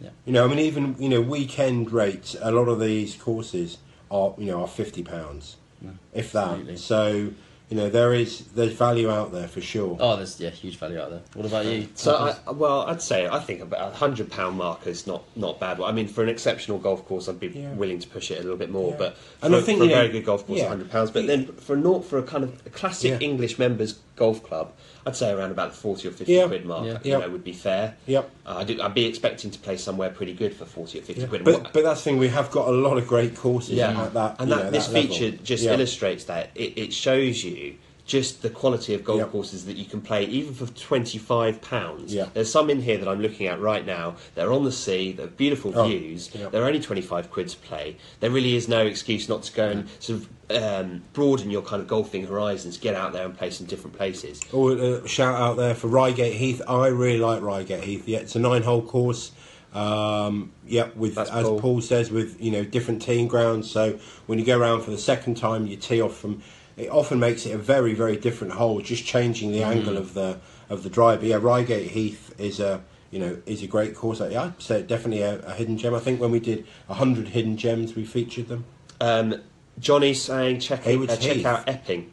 Yeah. 0.00 0.10
You 0.24 0.32
know, 0.34 0.44
I 0.44 0.48
mean, 0.48 0.58
even 0.60 0.94
you 1.00 1.08
know, 1.08 1.20
weekend 1.20 1.90
rates. 1.90 2.36
A 2.40 2.52
lot 2.52 2.68
of 2.68 2.78
these 2.80 3.16
courses 3.16 3.78
are 4.10 4.34
you 4.38 4.46
know 4.46 4.60
are 4.62 4.68
fifty 4.68 5.02
pounds, 5.02 5.56
Yeah, 5.86 6.18
if 6.20 6.32
that. 6.32 6.44
absolutely. 6.48 6.76
So 6.76 7.30
you 7.68 7.76
know, 7.76 7.88
there 7.90 8.14
is 8.14 8.44
there's 8.54 8.74
value 8.74 9.10
out 9.10 9.32
there 9.32 9.48
for 9.48 9.60
sure. 9.60 9.96
Oh, 9.98 10.14
there's 10.14 10.38
yeah, 10.40 10.50
huge 10.50 10.78
value 10.78 11.00
out 11.00 11.10
there. 11.10 11.22
What 11.34 11.46
about 11.46 11.66
you? 11.66 11.88
So, 11.96 12.14
I, 12.46 12.50
well, 12.52 12.82
I'd 12.82 13.02
say 13.02 13.26
I 13.26 13.40
think 13.40 13.60
about 13.60 13.92
a 13.92 13.96
hundred 13.96 14.30
pound 14.30 14.56
marker 14.56 14.88
is 14.88 15.04
not 15.04 15.24
not 15.34 15.58
bad. 15.58 15.80
I 15.80 15.90
mean, 15.90 16.06
for 16.06 16.22
an 16.22 16.28
exceptional 16.28 16.78
golf 16.78 17.04
course, 17.06 17.28
I'd 17.28 17.40
be 17.40 17.48
Yeah. 17.48 17.72
willing 17.72 17.98
to 17.98 18.06
push 18.08 18.30
it 18.30 18.38
a 18.38 18.42
little 18.42 18.56
bit 18.56 18.70
more. 18.70 18.92
Yeah. 18.92 18.96
But 18.98 19.16
And 19.42 19.52
for, 19.52 19.58
I 19.58 19.62
think, 19.62 19.78
for 19.78 19.84
a 19.84 19.86
you 19.88 19.92
know, 19.94 20.00
very 20.00 20.10
good 20.10 20.24
golf 20.24 20.46
course, 20.46 20.60
yeah. 20.60 20.68
hundred 20.68 20.90
pounds. 20.92 21.10
But 21.10 21.26
then 21.26 21.46
for 21.46 21.74
a 21.74 21.76
not 21.76 22.04
for 22.04 22.18
a 22.18 22.22
kind 22.22 22.44
of 22.44 22.62
a 22.66 22.70
classic 22.70 23.20
Yeah. 23.20 23.26
English 23.28 23.58
members 23.58 23.98
golf 24.14 24.44
club, 24.44 24.72
I'd 25.06 25.14
say 25.14 25.30
around 25.30 25.52
about 25.52 25.70
the 25.70 25.76
forty 25.76 26.08
or 26.08 26.10
fifty 26.10 26.32
Yeah. 26.34 26.48
quid 26.48 26.66
mark. 26.66 26.84
Yeah. 26.84 26.92
You 27.04 27.12
Yeah. 27.12 27.18
know, 27.18 27.30
would 27.30 27.44
be 27.44 27.52
fair. 27.52 27.94
Yep. 28.06 28.28
Uh, 28.44 28.56
I'd, 28.58 28.80
I'd 28.80 28.92
be 28.94 29.04
expecting 29.06 29.52
to 29.52 29.58
play 29.60 29.76
somewhere 29.76 30.10
pretty 30.10 30.32
good 30.34 30.52
for 30.52 30.64
forty 30.64 30.98
or 30.98 31.02
fifty 31.02 31.22
Yeah. 31.22 31.28
quid. 31.28 31.44
But 31.44 31.62
What- 31.62 31.72
but 31.72 31.84
that's 31.84 32.00
the 32.00 32.10
thing. 32.10 32.18
We 32.18 32.28
have 32.28 32.50
got 32.50 32.66
a 32.68 32.72
lot 32.72 32.98
of 32.98 33.06
great 33.06 33.36
courses 33.36 33.74
yeah, 33.76 34.02
at 34.06 34.14
that. 34.14 34.36
and 34.40 34.50
that 34.50 34.64
know, 34.64 34.70
this 34.72 34.88
that 34.88 34.92
feature 35.08 35.30
just 35.44 35.62
Yeah. 35.62 35.74
illustrates 35.74 36.24
that. 36.24 36.50
It, 36.56 36.72
it 36.76 36.92
shows 36.92 37.44
you 37.44 37.74
just 38.06 38.42
the 38.42 38.50
quality 38.50 38.94
of 38.94 39.02
golf 39.02 39.18
Yep. 39.18 39.32
courses 39.32 39.66
that 39.66 39.76
you 39.76 39.84
can 39.84 40.00
play, 40.00 40.24
even 40.26 40.54
for 40.54 40.66
twenty 40.74 41.18
five 41.18 41.60
pounds. 41.60 42.14
Yeah. 42.14 42.28
There's 42.32 42.50
some 42.50 42.70
in 42.70 42.80
here 42.82 42.98
that 42.98 43.08
I'm 43.08 43.20
looking 43.20 43.48
at 43.48 43.60
right 43.60 43.84
now. 43.84 44.14
They're 44.36 44.52
on 44.52 44.64
the 44.64 44.70
sea. 44.72 45.10
They're 45.12 45.26
beautiful 45.26 45.72
Oh, 45.76 45.88
views. 45.88 46.30
yep. 46.32 46.52
They're 46.52 46.64
only 46.64 46.80
twenty 46.80 47.00
five 47.02 47.30
quid 47.30 47.48
to 47.48 47.56
play. 47.58 47.96
There 48.20 48.30
really 48.30 48.54
is 48.54 48.68
no 48.68 48.86
excuse 48.86 49.28
not 49.28 49.42
to 49.44 49.52
go 49.52 49.68
and 49.68 49.88
sort 49.98 50.20
of 50.20 50.28
um, 50.48 51.02
broaden 51.12 51.50
your 51.50 51.62
kind 51.62 51.82
of 51.82 51.88
golfing 51.88 52.24
horizons. 52.26 52.78
Get 52.78 52.94
out 52.94 53.12
there 53.12 53.24
and 53.24 53.36
play 53.36 53.50
some 53.50 53.66
different 53.66 53.96
places. 53.96 54.40
Oh, 54.52 54.68
uh, 54.76 55.04
shout 55.06 55.34
out 55.34 55.56
there 55.56 55.74
for 55.74 55.88
Reigate 55.88 56.34
Heath. 56.36 56.62
I 56.68 56.86
really 56.86 57.18
like 57.18 57.42
Reigate 57.42 57.82
Heath. 57.82 58.06
Yeah, 58.06 58.18
it's 58.18 58.36
a 58.36 58.38
nine-hole 58.38 58.82
course. 58.82 59.32
Um, 59.74 60.52
yeah, 60.66 60.88
with 60.94 61.16
That's 61.16 61.30
as 61.30 61.44
Paul. 61.44 61.60
Paul 61.60 61.80
says, 61.80 62.10
with 62.10 62.40
you 62.40 62.50
know 62.50 62.64
different 62.64 63.02
teeing 63.02 63.28
grounds. 63.28 63.70
So 63.70 63.98
when 64.26 64.38
you 64.38 64.44
go 64.44 64.58
around 64.58 64.82
for 64.82 64.90
the 64.90 64.98
second 64.98 65.36
time, 65.36 65.66
you 65.66 65.76
tee 65.76 66.00
off 66.00 66.16
from. 66.16 66.42
It 66.76 66.90
often 66.90 67.18
makes 67.18 67.46
it 67.46 67.52
a 67.54 67.58
very 67.58 67.94
very 67.94 68.16
different 68.16 68.54
hole, 68.54 68.80
just 68.80 69.04
changing 69.04 69.52
the 69.52 69.62
angle 69.62 69.96
of 69.96 70.14
the 70.14 70.38
of 70.68 70.82
the 70.82 70.90
drive. 70.90 71.20
But 71.20 71.28
yeah, 71.28 71.38
Reigate 71.40 71.90
Heath 71.90 72.34
is 72.38 72.60
a 72.60 72.82
you 73.10 73.18
know 73.18 73.38
is 73.46 73.62
a 73.62 73.66
great 73.66 73.94
course. 73.94 74.20
Yeah, 74.20 74.44
I'd 74.44 74.62
say 74.62 74.82
definitely 74.82 75.22
a, 75.22 75.38
a 75.40 75.54
hidden 75.54 75.78
gem. 75.78 75.94
I 75.94 76.00
think 76.00 76.20
when 76.20 76.30
we 76.30 76.40
did 76.40 76.66
hundred 76.88 77.28
hidden 77.28 77.56
gems, 77.56 77.94
we 77.94 78.04
featured 78.04 78.48
them. 78.48 78.64
Um, 79.00 79.42
Johnny's 79.78 80.22
saying 80.22 80.60
check 80.60 80.82
Haywards 80.84 81.12
uh, 81.12 81.16
check 81.16 81.44
out 81.44 81.68
Epping, 81.68 82.12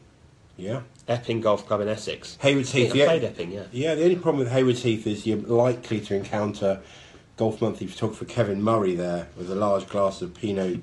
Yeah, 0.57 0.81
Epping 1.07 1.41
Golf 1.41 1.65
Club 1.65 1.81
in 1.81 1.87
Essex. 1.87 2.37
Haywards 2.41 2.71
Heath. 2.71 2.93
I 2.93 2.97
Yeah, 2.97 3.05
played 3.05 3.23
Epping, 3.23 3.51
yeah. 3.51 3.63
Yeah, 3.71 3.95
the 3.95 4.03
only 4.03 4.15
problem 4.17 4.39
with 4.39 4.51
Haywards 4.51 4.83
Heath 4.83 5.07
is 5.07 5.25
you're 5.25 5.37
likely 5.37 6.01
to 6.01 6.15
encounter 6.15 6.81
Golf 7.37 7.61
Monthly 7.61 7.87
photographer 7.87 8.25
Kevin 8.25 8.61
Murray 8.61 8.95
there 8.95 9.27
with 9.37 9.49
a 9.49 9.55
large 9.55 9.87
glass 9.87 10.21
of 10.21 10.33
Pinot 10.33 10.81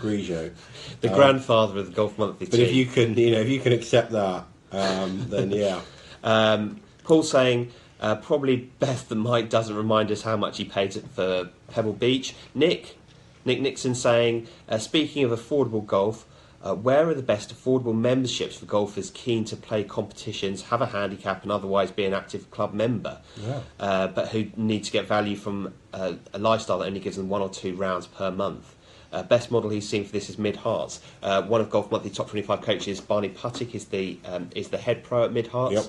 Grigio. 0.00 0.52
The 1.00 1.08
Um, 1.10 1.14
grandfather 1.14 1.78
of 1.80 1.86
the 1.86 1.92
Golf 1.92 2.18
Monthly 2.18 2.46
But 2.46 2.56
team. 2.56 2.66
if 2.66 2.74
you 2.74 2.86
can, 2.86 3.14
you 3.16 3.30
know, 3.32 3.40
if 3.40 3.48
you 3.48 3.60
can 3.60 3.72
accept 3.72 4.12
that, 4.12 4.44
um, 4.72 5.26
then 5.28 5.50
yeah. 5.50 5.80
Um, 6.24 6.80
Paul 7.04 7.22
saying 7.22 7.70
uh, 8.00 8.16
probably 8.16 8.56
Beth 8.80 9.08
that 9.08 9.14
Mike 9.14 9.48
doesn't 9.48 9.76
remind 9.76 10.10
us 10.10 10.22
how 10.22 10.36
much 10.36 10.58
he 10.58 10.64
paid 10.64 10.92
for 10.94 11.50
Pebble 11.68 11.92
Beach. 11.92 12.34
Nick, 12.54 12.98
Nick 13.44 13.60
Nixon 13.60 13.94
saying, 13.94 14.48
uh, 14.68 14.78
speaking 14.78 15.22
of 15.24 15.30
affordable 15.30 15.86
golf, 15.86 16.26
uh, 16.62 16.74
where 16.74 17.08
are 17.08 17.14
the 17.14 17.22
best 17.22 17.54
affordable 17.54 17.94
memberships 17.94 18.56
for 18.56 18.66
golfers 18.66 19.10
keen 19.10 19.44
to 19.44 19.56
play 19.56 19.84
competitions, 19.84 20.62
have 20.62 20.82
a 20.82 20.86
handicap, 20.86 21.42
and 21.44 21.52
otherwise 21.52 21.92
be 21.92 22.04
an 22.04 22.12
active 22.12 22.50
club 22.50 22.74
member, 22.74 23.18
Yeah. 23.40 23.60
uh, 23.78 24.06
but 24.08 24.28
who 24.30 24.46
need 24.56 24.82
to 24.84 24.90
get 24.90 25.06
value 25.06 25.36
from 25.36 25.74
uh, 25.94 26.14
a 26.34 26.38
lifestyle 26.38 26.78
that 26.80 26.86
only 26.86 26.98
gives 27.00 27.16
them 27.16 27.28
one 27.28 27.40
or 27.40 27.48
two 27.50 27.76
rounds 27.76 28.06
per 28.08 28.30
month? 28.32 28.74
Uh, 29.16 29.22
best 29.22 29.50
model 29.50 29.70
he's 29.70 29.88
seen 29.88 30.04
for 30.04 30.12
this 30.12 30.28
is 30.28 30.36
Mid 30.36 30.56
Herts. 30.56 31.00
Uh, 31.22 31.40
one 31.40 31.62
of 31.62 31.70
Golf 31.70 31.90
Monthly 31.90 32.10
top 32.10 32.28
25 32.28 32.60
coaches, 32.60 33.00
Barney 33.00 33.30
Puttick, 33.30 33.74
is 33.74 33.86
the 33.86 34.18
um, 34.26 34.50
is 34.54 34.68
the 34.68 34.76
head 34.76 35.02
pro 35.02 35.24
at 35.24 35.32
Mid 35.32 35.46
Herts. 35.48 35.72
Yep. 35.72 35.84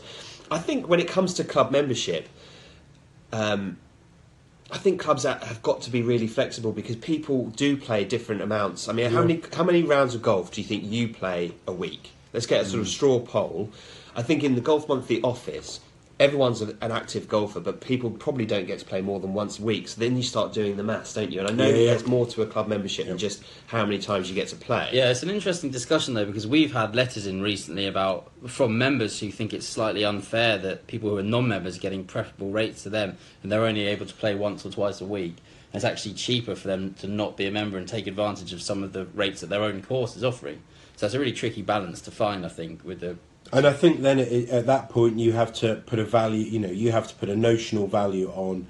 I 0.49 0.59
think 0.59 0.87
when 0.87 1.01
it 1.01 1.09
comes 1.09 1.33
to 1.33 1.43
club 1.43 1.69
membership, 1.71 2.29
um, 3.33 3.77
I 4.71 4.77
think 4.77 5.01
clubs 5.01 5.23
have 5.23 5.61
got 5.61 5.81
to 5.81 5.89
be 5.89 6.01
really 6.01 6.27
flexible 6.27 6.71
because 6.71 6.95
people 6.95 7.47
do 7.47 7.75
play 7.75 8.05
different 8.05 8.41
amounts. 8.41 8.87
I 8.87 8.93
mean, 8.93 9.11
how 9.11 9.21
many 9.21 9.41
how 9.53 9.65
many 9.65 9.83
rounds 9.83 10.15
of 10.15 10.21
golf 10.21 10.51
do 10.51 10.61
you 10.61 10.67
think 10.67 10.85
you 10.85 11.09
play 11.09 11.53
a 11.67 11.73
week? 11.73 12.11
Let's 12.31 12.45
get 12.45 12.61
a 12.61 12.65
sort 12.65 12.79
Mm. 12.79 12.85
of 12.85 12.87
straw 12.87 13.19
poll. 13.19 13.71
I 14.15 14.23
think 14.23 14.41
in 14.41 14.55
the 14.55 14.61
Golf 14.61 14.87
Monthly 14.87 15.21
office, 15.21 15.81
everyone's 16.19 16.61
an 16.61 16.75
active 16.81 17.27
golfer, 17.27 17.59
but 17.59 17.79
people 17.79 18.09
probably 18.09 18.45
don't 18.45 18.65
get 18.65 18.79
to 18.79 18.85
play 18.85 19.01
more 19.01 19.19
than 19.19 19.33
once 19.33 19.59
a 19.59 19.61
week. 19.61 19.87
So 19.87 19.99
then 20.01 20.17
you 20.17 20.23
start 20.23 20.51
doing 20.51 20.75
the 20.75 20.83
maths, 20.83 21.13
don't 21.13 21.31
you? 21.31 21.39
And 21.41 21.49
I 21.49 21.51
know 21.53 21.65
Yeah, 21.65 21.71
that 21.71 21.79
yeah. 21.79 21.85
there's 21.91 22.07
more 22.07 22.25
to 22.27 22.41
a 22.41 22.47
club 22.47 22.67
membership 22.67 23.07
than 23.07 23.17
just 23.17 23.43
how 23.67 23.85
many 23.85 23.99
times 23.99 24.27
you 24.29 24.33
get 24.35 24.47
to 24.49 24.55
play. 24.55 24.89
Yeah, 24.93 25.09
it's 25.11 25.21
an 25.21 25.29
interesting 25.29 25.69
discussion 25.69 26.15
though 26.15 26.25
because 26.25 26.47
we've 26.47 26.73
had 26.73 26.95
letters 26.95 27.27
in 27.27 27.41
recently 27.41 27.85
about 27.85 28.31
from 28.47 28.77
members 28.77 29.19
who 29.19 29.29
think 29.31 29.53
it's 29.53 29.67
slightly 29.67 30.03
unfair 30.03 30.57
that 30.57 30.87
people 30.87 31.09
who 31.09 31.17
are 31.17 31.23
non-members 31.23 31.77
are 31.77 31.81
getting 31.81 32.03
preferable 32.03 32.49
rates 32.49 32.83
to 32.83 32.89
them 32.89 33.17
and 33.43 33.51
they're 33.51 33.65
only 33.65 33.83
able 33.83 34.05
to 34.05 34.13
play 34.15 34.33
once 34.33 34.65
or 34.65 34.71
twice 34.71 35.01
a 35.01 35.05
week. 35.05 35.35
And 35.71 35.75
it's 35.75 35.85
actually 35.85 36.13
cheaper 36.15 36.55
for 36.55 36.67
them 36.67 36.95
to 36.95 37.07
not 37.07 37.37
be 37.37 37.45
a 37.45 37.51
member 37.51 37.77
and 37.77 37.87
take 37.87 38.07
advantage 38.07 38.53
of 38.53 38.61
some 38.61 38.81
of 38.83 38.93
the 38.93 39.05
rates 39.07 39.41
that 39.41 39.49
their 39.49 39.61
own 39.61 39.83
course 39.83 40.15
is 40.15 40.23
offering. 40.23 40.63
So 40.95 41.05
it's 41.05 41.13
a 41.13 41.19
really 41.19 41.33
tricky 41.33 41.61
balance 41.61 42.01
to 42.01 42.11
find, 42.11 42.43
I 42.43 42.49
think, 42.49 42.83
with 42.83 43.01
the 43.01 43.17
And 43.53 43.65
I 43.67 43.73
think 43.73 44.01
then 44.01 44.19
it, 44.19 44.49
at 44.49 44.65
that 44.67 44.89
point 44.89 45.19
you 45.19 45.31
have 45.33 45.53
to 45.55 45.75
put 45.85 45.99
a 45.99 46.03
value. 46.03 46.43
You 46.45 46.59
know, 46.59 46.69
you 46.71 46.91
have 46.91 47.07
to 47.07 47.15
put 47.15 47.29
a 47.29 47.35
notional 47.35 47.87
value 47.87 48.29
on 48.35 48.67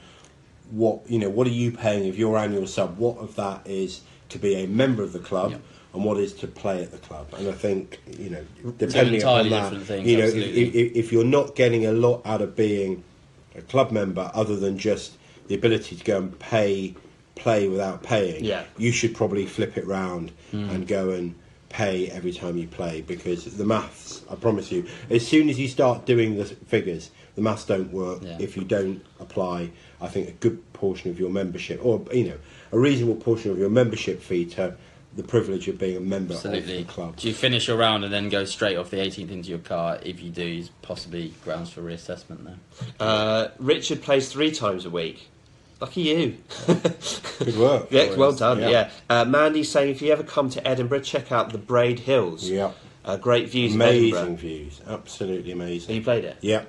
what 0.71 1.09
you 1.09 1.19
know. 1.19 1.29
What 1.29 1.47
are 1.47 1.51
you 1.51 1.71
paying 1.71 2.07
of 2.09 2.17
your 2.17 2.37
annual 2.37 2.67
sub? 2.67 2.97
What 2.97 3.17
of 3.17 3.35
that 3.35 3.61
is 3.65 4.01
to 4.29 4.39
be 4.39 4.55
a 4.55 4.67
member 4.67 5.03
of 5.03 5.13
the 5.13 5.19
club, 5.19 5.51
Yeah. 5.51 5.57
and 5.93 6.03
what 6.03 6.17
is 6.17 6.33
to 6.33 6.47
play 6.47 6.83
at 6.83 6.91
the 6.91 6.97
club? 6.97 7.27
And 7.37 7.47
I 7.47 7.53
think 7.53 7.99
you 8.19 8.29
know, 8.29 8.45
depending 8.77 9.23
on 9.23 9.49
that, 9.49 9.81
things, 9.83 10.07
you 10.07 10.17
know, 10.17 10.25
if, 10.25 10.35
if, 10.35 10.95
if 10.95 11.11
you're 11.11 11.23
not 11.25 11.55
getting 11.55 11.85
a 11.85 11.91
lot 11.93 12.21
out 12.25 12.41
of 12.41 12.55
being 12.55 13.03
a 13.55 13.61
club 13.61 13.91
member, 13.91 14.29
other 14.33 14.55
than 14.55 14.77
just 14.77 15.13
the 15.47 15.55
ability 15.55 15.95
to 15.95 16.03
go 16.03 16.17
and 16.17 16.37
pay, 16.39 16.93
play 17.35 17.67
without 17.69 18.03
paying, 18.03 18.43
Yeah. 18.43 18.65
you 18.77 18.91
should 18.91 19.15
probably 19.15 19.45
flip 19.45 19.77
it 19.77 19.87
round 19.87 20.31
Hmm. 20.51 20.69
and 20.69 20.87
go 20.87 21.09
and 21.11 21.33
pay 21.69 22.10
every 22.10 22.32
time 22.32 22.58
you 22.58 22.67
play 22.67 23.01
because 23.01 23.45
the 23.58 23.65
maths 23.65 24.23
i 24.32 24.36
promise 24.36 24.71
you 24.71 24.86
as 25.10 25.27
soon 25.27 25.49
as 25.49 25.60
you 25.60 25.67
start 25.67 26.06
doing 26.06 26.38
the 26.38 26.45
figures 26.45 27.12
the 27.36 27.41
maths 27.41 27.65
don't 27.65 27.91
work 27.91 28.19
Yeah. 28.21 28.38
if 28.39 28.56
you 28.56 28.63
don't 28.63 29.03
apply 29.19 29.71
i 30.01 30.08
think 30.08 30.30
a 30.30 30.32
good 30.34 30.73
portion 30.73 31.12
of 31.12 31.19
your 31.19 31.30
membership 31.30 31.84
or 31.84 32.03
you 32.13 32.23
know 32.30 32.38
a 32.71 32.80
reasonable 32.80 33.15
portion 33.15 33.51
of 33.51 33.58
your 33.58 33.69
membership 33.69 34.21
fee 34.21 34.45
to 34.45 34.75
the 35.15 35.23
privilege 35.23 35.67
of 35.67 35.77
being 35.80 35.97
a 35.97 35.99
member 35.99 36.36
absolutely. 36.36 36.82
of 36.82 36.88
the 36.88 36.93
club 36.93 37.15
Do 37.15 37.27
you 37.27 37.34
finish 37.34 37.67
your 37.67 37.77
round 37.77 38.03
and 38.06 38.13
then 38.13 38.30
go 38.30 38.45
straight 38.45 38.77
off 38.77 38.91
the 38.91 38.97
18th 38.97 39.32
into 39.32 39.49
your 39.49 39.58
car? 39.60 39.97
If 40.03 40.21
you 40.21 40.30
do, 40.30 40.43
is 40.45 40.69
possibly 40.84 41.34
grounds 41.43 41.71
for 41.71 41.82
reassessment 41.82 42.43
there. 42.45 42.58
Uh, 42.99 43.47
Richard 43.58 44.03
plays 44.03 44.32
three 44.32 44.51
times 44.51 44.86
a 44.86 44.91
week. 44.91 45.27
Lucky 45.79 46.01
you. 46.01 46.37
good 46.67 47.57
work 47.57 47.87
Yeah, 47.91 48.15
well 48.15 48.31
done. 48.33 48.59
Yeah. 48.59 48.69
Yeah. 48.69 48.89
Uh, 49.09 49.25
Mandy's 49.25 49.69
saying 49.71 49.91
if 49.91 50.01
you 50.01 50.11
ever 50.11 50.23
come 50.23 50.49
to 50.49 50.67
Edinburgh, 50.67 51.01
check 51.01 51.31
out 51.31 51.51
the 51.51 51.57
Braid 51.59 51.99
Hills. 51.99 52.49
yeah 52.49 52.71
Uh, 53.05 53.17
great 53.17 53.49
views 53.49 53.75
amazing 53.75 54.37
views 54.37 54.81
absolutely 54.87 55.51
Have 55.51 55.59
amazing 55.59 55.95
you 55.95 56.01
played 56.01 56.25
it? 56.25 56.37
yeah 56.41 56.63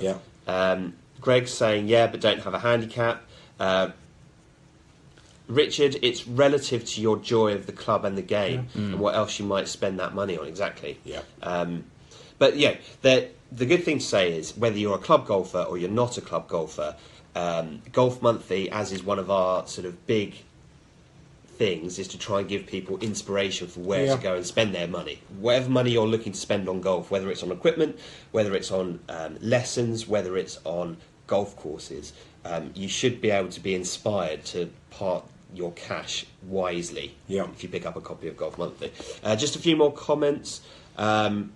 yeah 0.00 0.18
Um, 0.46 0.94
Greg's 1.20 1.52
saying 1.52 1.88
yeah, 1.88 2.06
but 2.08 2.20
don't 2.20 2.40
have 2.42 2.54
a 2.54 2.58
handicap. 2.58 3.22
Uh, 3.60 3.90
Richard, 5.48 5.96
it's 6.02 6.26
relative 6.28 6.84
to 6.84 7.00
your 7.00 7.16
joy 7.18 7.54
of 7.54 7.64
the 7.66 7.72
club 7.72 8.04
and 8.04 8.18
the 8.18 8.22
game, 8.22 8.68
and 8.74 8.98
what 9.00 9.14
else 9.14 9.38
you 9.38 9.46
might 9.46 9.66
spend 9.66 9.98
that 9.98 10.14
money 10.14 10.36
on. 10.36 10.46
Exactly. 10.46 10.98
yeah 11.04 11.22
Um, 11.42 11.84
but 12.38 12.56
yeah, 12.56 12.76
the 13.02 13.28
the 13.50 13.64
good 13.64 13.82
thing 13.82 13.98
to 13.98 14.04
say 14.04 14.32
is 14.36 14.54
whether 14.56 14.76
you're 14.76 14.96
a 14.96 14.98
club 15.08 15.26
golfer 15.26 15.62
or 15.62 15.78
you're 15.78 15.88
not 15.90 16.18
a 16.18 16.20
club 16.20 16.48
golfer, 16.48 16.94
um, 17.38 17.82
Golf 17.92 18.20
Monthly, 18.22 18.70
as 18.70 18.92
is 18.92 19.02
one 19.04 19.18
of 19.18 19.30
our 19.30 19.66
sort 19.66 19.86
of 19.86 20.06
big 20.06 20.34
things, 21.46 21.98
is 21.98 22.08
to 22.08 22.18
try 22.18 22.40
and 22.40 22.48
give 22.48 22.66
people 22.66 22.98
inspiration 22.98 23.66
for 23.68 23.80
where 23.80 24.04
Yeah. 24.06 24.16
to 24.16 24.22
go 24.22 24.34
and 24.36 24.46
spend 24.46 24.74
their 24.74 24.86
money. 24.88 25.20
Whatever 25.40 25.70
money 25.70 25.90
you're 25.92 26.06
looking 26.06 26.32
to 26.32 26.38
spend 26.38 26.68
on 26.68 26.80
golf, 26.80 27.10
whether 27.10 27.30
it's 27.30 27.42
on 27.42 27.50
equipment, 27.52 27.98
whether 28.32 28.54
it's 28.54 28.70
on 28.70 29.00
um, 29.08 29.38
lessons, 29.40 30.06
whether 30.06 30.36
it's 30.36 30.58
on 30.64 30.96
golf 31.26 31.56
courses, 31.56 32.12
um, 32.44 32.70
you 32.74 32.88
should 32.88 33.20
be 33.20 33.30
able 33.30 33.48
to 33.50 33.60
be 33.60 33.74
inspired 33.74 34.44
to 34.46 34.70
part 34.90 35.24
your 35.54 35.72
cash 35.72 36.26
wisely 36.46 37.14
Yeah. 37.26 37.46
if 37.52 37.62
you 37.62 37.68
pick 37.68 37.86
up 37.86 37.96
a 37.96 38.00
copy 38.00 38.28
of 38.28 38.36
Golf 38.36 38.58
Monthly. 38.58 38.92
Uh, 39.24 39.34
just 39.34 39.56
a 39.56 39.58
few 39.58 39.76
more 39.76 39.92
comments. 39.92 40.60
Um, 40.96 41.52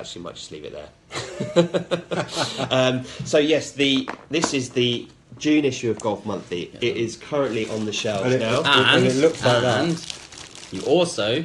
actually, 0.00 0.22
might 0.22 0.34
just 0.34 0.50
leave 0.50 0.64
it 0.64 0.72
there. 0.72 2.66
um, 2.70 3.04
so 3.24 3.38
yes, 3.38 3.72
the 3.72 4.08
this 4.30 4.54
is 4.54 4.70
the 4.70 5.08
June 5.38 5.64
issue 5.64 5.90
of 5.90 5.98
Golf 6.00 6.24
Monthly. 6.26 6.70
It 6.80 6.96
is 6.96 7.16
currently 7.16 7.68
on 7.70 7.84
the 7.84 7.92
shelves 7.92 8.24
And 8.24 8.34
it- 8.34 8.40
now. 8.40 8.62
And 8.64 9.06
it 9.06 9.16
looks 9.16 9.44
like 9.44 9.62
that. 9.62 10.68
you 10.72 10.82
also 10.82 11.44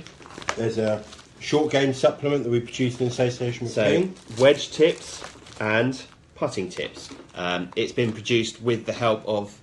there's 0.58 0.78
a 0.78 1.04
short 1.40 1.72
game 1.72 1.94
supplement 1.94 2.44
that 2.44 2.50
we 2.50 2.60
produced 2.60 3.02
in 3.02 3.08
association 3.08 3.66
with 3.66 3.74
So 3.74 3.84
King. 3.84 4.16
wedge 4.40 4.72
tips 4.72 5.24
and 5.60 6.02
putting 6.36 6.70
tips. 6.70 7.10
Um, 7.36 7.70
it's 7.76 7.92
been 7.92 8.12
produced 8.14 8.62
with 8.62 8.86
the 8.86 8.94
help 8.94 9.26
of 9.26 9.60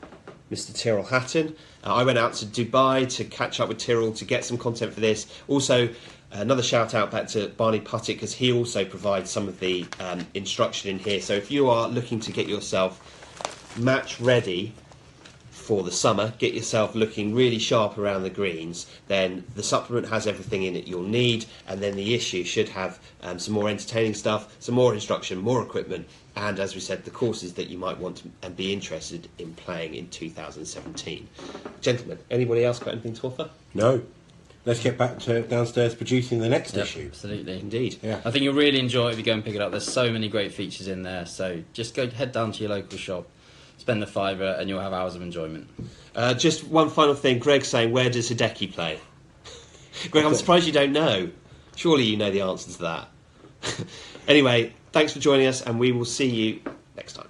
Mr. 0.50 0.74
Tyrrell 0.78 1.04
Hatton. 1.04 1.56
Uh, 1.84 1.94
I 1.94 2.04
went 2.04 2.18
out 2.18 2.34
to 2.34 2.46
Dubai 2.46 3.08
to 3.16 3.24
catch 3.24 3.58
up 3.60 3.68
with 3.68 3.78
Tyrrell 3.78 4.12
to 4.12 4.24
get 4.24 4.44
some 4.44 4.58
content 4.58 4.92
for 4.92 5.00
this. 5.00 5.26
Also, 5.48 5.88
another 6.32 6.62
shout 6.62 6.94
out 6.94 7.10
back 7.10 7.28
to 7.28 7.48
Barney 7.48 7.80
Puttick 7.80 8.14
because 8.14 8.34
he 8.34 8.52
also 8.52 8.84
provides 8.84 9.30
some 9.30 9.48
of 9.48 9.60
the 9.60 9.86
um, 10.00 10.26
instruction 10.34 10.90
in 10.90 10.98
here. 10.98 11.20
So 11.20 11.34
if 11.34 11.50
you 11.50 11.68
are 11.68 11.88
looking 11.88 12.20
to 12.20 12.32
get 12.32 12.48
yourself 12.48 13.78
match 13.78 14.20
ready 14.20 14.72
for 15.50 15.82
the 15.82 15.92
summer, 15.92 16.32
get 16.38 16.54
yourself 16.54 16.94
looking 16.94 17.34
really 17.34 17.58
sharp 17.58 17.96
around 17.96 18.24
the 18.24 18.30
greens, 18.30 18.86
then 19.06 19.44
the 19.54 19.62
supplement 19.62 20.08
has 20.08 20.26
everything 20.26 20.64
in 20.64 20.74
it 20.74 20.88
you'll 20.88 21.02
need, 21.02 21.44
and 21.68 21.80
then 21.80 21.94
the 21.94 22.14
issue 22.14 22.42
should 22.42 22.68
have 22.68 22.98
um, 23.22 23.38
some 23.38 23.54
more 23.54 23.68
entertaining 23.68 24.14
stuff, 24.14 24.56
some 24.58 24.74
more 24.74 24.92
instruction, 24.92 25.38
more 25.38 25.62
equipment, 25.62 26.06
and 26.34 26.58
as 26.58 26.74
we 26.74 26.80
said, 26.80 27.04
the 27.04 27.10
courses 27.10 27.54
that 27.54 27.68
you 27.68 27.78
might 27.78 27.98
want 27.98 28.16
to, 28.16 28.30
and 28.42 28.56
be 28.56 28.72
interested 28.72 29.28
in 29.38 29.54
playing 29.54 29.94
in 29.94 30.08
2017. 30.08 31.28
Gentlemen, 31.80 32.18
anybody 32.30 32.64
else 32.64 32.78
got 32.78 32.94
anything 32.94 33.14
to 33.14 33.26
offer? 33.28 33.50
No. 33.72 34.02
Let's 34.64 34.80
get 34.80 34.96
back 34.96 35.18
to 35.20 35.42
downstairs 35.42 35.94
producing 35.94 36.38
the 36.38 36.48
next 36.48 36.76
Yep, 36.76 36.84
issue. 36.86 37.06
absolutely. 37.08 37.58
Indeed. 37.58 37.96
Yeah. 38.00 38.20
I 38.24 38.30
think 38.30 38.44
you'll 38.44 38.54
really 38.54 38.78
enjoy 38.78 39.08
it 39.08 39.12
if 39.12 39.18
you 39.18 39.24
go 39.24 39.32
and 39.32 39.44
pick 39.44 39.56
it 39.56 39.60
up. 39.60 39.72
There's 39.72 39.86
so 39.90 40.12
many 40.12 40.28
great 40.28 40.52
features 40.52 40.86
in 40.86 41.02
there. 41.02 41.26
So 41.26 41.62
just 41.72 41.94
go 41.96 42.08
head 42.08 42.30
down 42.30 42.52
to 42.52 42.60
your 42.60 42.70
local 42.70 42.96
shop, 42.96 43.26
spend 43.78 44.00
the 44.00 44.06
fiver, 44.06 44.56
and 44.60 44.68
you'll 44.68 44.80
have 44.80 44.92
hours 44.92 45.16
of 45.16 45.22
enjoyment. 45.22 45.68
Uh, 46.14 46.34
just 46.34 46.62
one 46.68 46.90
final 46.90 47.14
thing. 47.14 47.40
Greg 47.40 47.64
saying, 47.64 47.90
where 47.90 48.08
does 48.08 48.30
Hideki 48.30 48.72
play? 48.72 49.00
Greg, 50.12 50.24
I'm 50.24 50.34
surprised 50.36 50.66
you 50.66 50.72
don't 50.72 50.92
know. 50.92 51.30
Surely 51.74 52.04
you 52.04 52.16
know 52.16 52.30
the 52.30 52.42
answer 52.42 52.70
to 52.72 52.78
that. 52.82 53.08
anyway, 54.28 54.72
thanks 54.92 55.12
for 55.12 55.18
joining 55.18 55.46
us, 55.48 55.60
and 55.62 55.80
we 55.80 55.90
will 55.90 56.04
see 56.04 56.28
you 56.28 56.60
next 56.96 57.14
time. 57.14 57.26